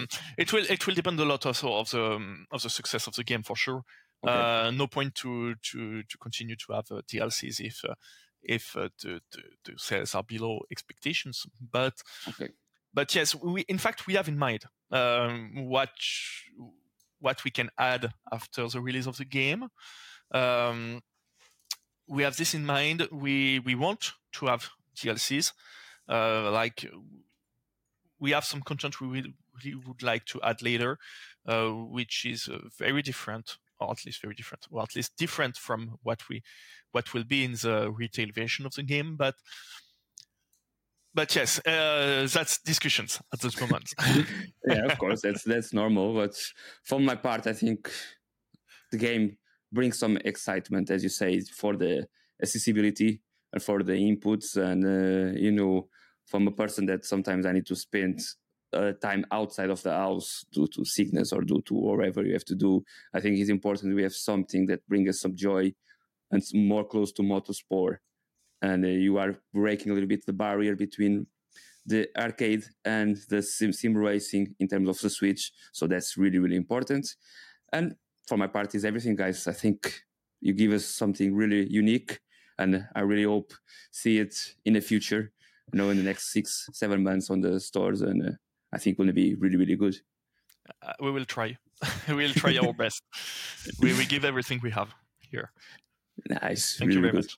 okay. 0.04 0.06
It 0.38 0.54
will 0.54 0.66
it 0.70 0.88
will 0.88 0.96
depend 0.96 1.20
a 1.20 1.26
lot 1.26 1.46
also 1.46 1.74
of 1.74 1.90
the 1.92 2.04
um, 2.14 2.48
of 2.52 2.64
the 2.64 2.70
success 2.70 3.08
of 3.08 3.16
the 3.16 3.24
game 3.24 3.44
for 3.44 3.56
sure. 3.56 3.84
Okay. 4.26 4.34
Uh, 4.34 4.72
no 4.72 4.88
point 4.88 5.16
to 5.16 5.56
to 5.56 6.04
to 6.04 6.18
continue 6.18 6.56
to 6.56 6.74
have 6.74 6.92
uh, 6.92 7.02
DLCs 7.08 7.60
if 7.60 7.82
uh, 7.88 7.94
if 8.42 8.76
uh, 8.76 8.90
the, 9.02 9.22
the, 9.32 9.42
the 9.66 9.74
sales 9.78 10.16
are 10.16 10.24
below 10.24 10.62
expectations. 10.72 11.46
But 11.72 12.02
okay. 12.28 12.50
but 12.94 13.14
yes, 13.14 13.36
we 13.36 13.62
in 13.62 13.78
fact 13.78 14.08
we 14.08 14.16
have 14.16 14.28
in 14.28 14.38
mind 14.38 14.66
um, 14.92 15.52
what 15.68 15.92
what 17.20 17.44
we 17.44 17.52
can 17.52 17.70
add 17.78 18.14
after 18.32 18.68
the 18.68 18.82
release 18.82 19.08
of 19.08 19.18
the 19.18 19.26
game. 19.26 19.68
Um, 20.32 21.02
we 22.08 22.24
have 22.24 22.36
this 22.36 22.54
in 22.54 22.66
mind. 22.66 23.08
We 23.12 23.60
we 23.60 23.76
want 23.76 24.14
to 24.34 24.48
have 24.48 24.70
DLCs. 24.98 25.54
Uh, 26.08 26.50
like 26.52 26.90
we 28.20 28.32
have 28.32 28.45
some 28.45 28.61
content 28.61 28.99
we 28.99 29.07
really 29.07 29.34
would 29.88 30.03
like 30.03 30.26
to 30.26 30.41
add 30.41 30.61
later, 30.61 30.97
uh, 31.47 31.70
which 31.70 32.26
is 32.26 32.47
uh, 32.47 32.59
very 32.78 33.01
different, 33.01 33.57
or 33.80 33.91
at 33.91 34.05
least 34.05 34.22
very 34.22 34.34
different, 34.34 34.67
or 34.72 34.82
at 34.82 34.95
least 34.95 35.17
different 35.17 35.57
from 35.57 35.97
what 36.03 36.28
we 36.30 36.41
what 36.91 37.13
will 37.13 37.24
be 37.24 37.43
in 37.43 37.53
the 37.53 37.91
retail 37.91 38.28
version 38.34 38.65
of 38.65 38.74
the 38.74 38.84
game. 38.84 39.15
But 39.15 39.36
but 41.13 41.36
yes, 41.36 41.59
uh, 41.65 42.28
that's 42.32 42.61
discussions 42.61 43.20
at 43.34 43.39
this 43.39 43.59
moment. 43.59 43.89
yeah, 44.67 44.86
of 44.86 44.97
course, 44.97 45.22
that's 45.22 45.43
that's 45.43 45.74
normal. 45.74 46.13
But 46.13 46.36
for 46.84 46.99
my 46.99 47.15
part, 47.15 47.47
I 47.47 47.53
think 47.53 47.91
the 48.91 48.97
game 48.97 49.38
brings 49.72 49.97
some 49.97 50.17
excitement, 50.17 50.89
as 50.89 51.03
you 51.03 51.09
say, 51.09 51.39
for 51.41 51.76
the 51.76 52.07
accessibility 52.41 53.22
and 53.53 53.61
for 53.61 53.84
the 53.84 53.93
inputs, 53.93 54.55
and 54.55 54.86
uh, 54.86 55.39
you 55.39 55.51
know 55.51 55.88
from 56.30 56.48
a 56.48 56.52
person 56.52 56.86
that 56.86 57.06
sometimes 57.06 57.46
I 57.46 57.52
need 57.52 57.66
to 57.66 57.76
spend 57.76 58.22
uh, 58.72 58.92
time 59.02 59.26
outside 59.32 59.72
of 59.72 59.82
the 59.82 59.92
house 59.92 60.46
due 60.52 60.68
to 60.68 60.86
sickness 60.86 61.34
or 61.34 61.42
due 61.42 61.62
to 61.64 61.74
whatever 61.74 62.24
you 62.24 62.34
have 62.34 62.46
to 62.46 62.56
do. 62.56 62.84
I 63.14 63.20
think 63.20 63.38
it's 63.38 63.50
important 63.50 63.96
we 63.96 64.04
have 64.04 64.14
something 64.14 64.68
that 64.68 64.88
brings 64.88 65.10
us 65.10 65.22
some 65.22 65.36
joy 65.36 65.74
and 66.32 66.44
more 66.54 66.86
close 66.86 67.12
to 67.14 67.24
motorsport. 67.24 67.98
And 68.62 68.86
uh, 68.86 68.90
you 68.90 69.18
are 69.18 69.36
breaking 69.54 69.92
a 69.92 69.94
little 69.96 70.08
bit 70.08 70.26
the 70.26 70.34
barrier 70.34 70.76
between 70.76 71.26
the 71.86 72.08
arcade 72.16 72.64
and 72.86 73.18
the 73.30 73.42
sim, 73.42 73.74
sim 73.74 73.98
racing 73.98 74.56
in 74.60 74.68
terms 74.68 74.88
of 74.88 75.00
the 75.00 75.10
switch. 75.10 75.52
So 75.72 75.88
that's 75.88 76.18
really, 76.18 76.38
really 76.38 76.58
important. 76.58 77.16
And 77.74 77.96
for 78.28 78.38
my 78.38 78.48
part 78.48 78.76
is 78.76 78.86
everything, 78.86 79.16
guys. 79.16 79.48
I 79.48 79.54
think 79.54 80.04
you 80.42 80.54
give 80.54 80.74
us 80.74 80.86
something 80.86 81.34
really 81.34 81.68
unique 81.68 82.20
and 82.60 82.86
I 82.96 83.00
really 83.00 83.24
hope 83.24 83.54
see 83.92 84.20
it 84.20 84.36
in 84.66 84.74
the 84.74 84.82
future 84.82 85.32
you 85.72 85.78
know, 85.78 85.89
in 85.89 85.97
the 85.97 86.03
next 86.03 86.32
six, 86.32 86.67
seven 86.74 87.03
months 87.03 87.30
on 87.30 87.41
the 87.41 87.59
stores, 87.59 88.01
and 88.01 88.28
uh, 88.28 88.32
I 88.74 88.78
think 88.78 88.97
going 88.97 89.07
to 89.07 89.13
be 89.13 89.36
really, 89.36 89.57
really 89.57 89.76
good. 89.76 89.95
Uh, 90.82 90.93
we 91.01 91.11
will 91.11 91.26
try. 91.26 91.57
we 92.07 92.15
will 92.15 92.34
try 92.34 92.57
our 92.57 92.74
best. 92.74 93.01
We 93.82 93.93
we 93.93 94.05
give 94.05 94.26
everything 94.26 94.59
we 94.63 94.72
have 94.72 94.89
here. 95.20 95.51
Nice. 96.30 96.78
Thank 96.78 96.89
really 96.89 96.95
you 96.95 97.01
very 97.01 97.11
good. 97.11 97.26
much. 97.26 97.38